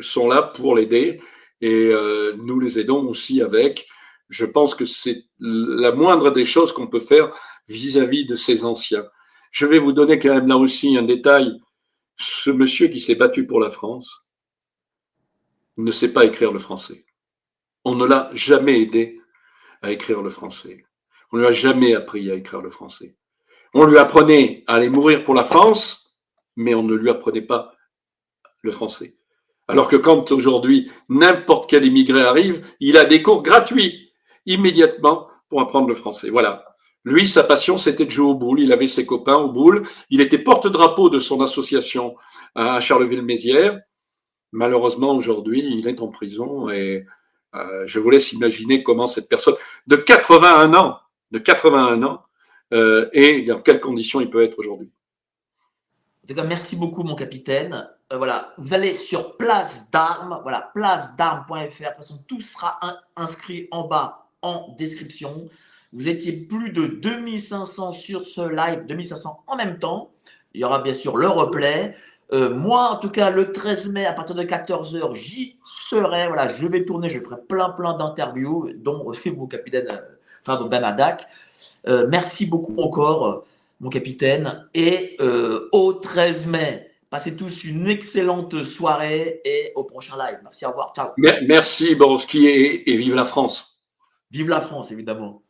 [0.00, 1.20] sont là pour l'aider
[1.60, 3.86] et euh, nous les aidons aussi avec.
[4.30, 7.34] Je pense que c'est la moindre des choses qu'on peut faire
[7.70, 9.06] vis-à-vis de ces anciens.
[9.50, 11.60] Je vais vous donner quand même là aussi un détail.
[12.16, 14.26] Ce monsieur qui s'est battu pour la France
[15.76, 17.04] ne sait pas écrire le français.
[17.84, 19.20] On ne l'a jamais aidé
[19.82, 20.84] à écrire le français.
[21.32, 23.16] On ne lui a jamais appris à écrire le français.
[23.72, 26.18] On lui apprenait à aller mourir pour la France,
[26.56, 27.74] mais on ne lui apprenait pas
[28.62, 29.16] le français.
[29.68, 34.12] Alors que quand aujourd'hui n'importe quel immigré arrive, il a des cours gratuits
[34.44, 36.28] immédiatement pour apprendre le français.
[36.28, 36.69] Voilà.
[37.04, 38.60] Lui, sa passion, c'était de jouer au boule.
[38.60, 39.88] Il avait ses copains au boule.
[40.10, 42.16] Il était porte-drapeau de son association
[42.54, 43.80] à Charleville-Mézières.
[44.52, 47.06] Malheureusement, aujourd'hui, il est en prison et
[47.54, 49.54] euh, je vous laisse imaginer comment cette personne
[49.86, 50.98] de 81 ans,
[51.30, 52.22] de 81 ans,
[52.72, 54.90] euh, et dans quelles conditions il peut être aujourd'hui.
[56.24, 57.88] En tout cas, merci beaucoup, mon capitaine.
[58.12, 61.54] Euh, voilà, vous allez sur Place d'Armes, voilà, placedarmes.fr.
[61.54, 62.78] De toute façon, tout sera
[63.16, 65.48] inscrit en bas en description.
[65.92, 70.10] Vous étiez plus de 2500 sur ce live, 2500 en même temps.
[70.54, 71.96] Il y aura bien sûr le replay.
[72.32, 76.28] Euh, moi, en tout cas, le 13 mai, à partir de 14h, j'y serai.
[76.28, 79.98] Voilà, je vais tourner, je ferai plein, plein d'interviews, dont aussi mon capitaine, euh,
[80.46, 81.26] enfin, Ben Adak.
[81.88, 83.44] Euh, merci beaucoup encore,
[83.80, 84.68] mon capitaine.
[84.74, 85.16] Et
[85.72, 90.38] au 13 mai, passez tous une excellente soirée et au prochain live.
[90.42, 90.92] Merci, au revoir.
[90.94, 91.08] Ciao.
[91.16, 93.82] Merci, Borowski, et vive la France.
[94.30, 95.42] Vive la France, évidemment.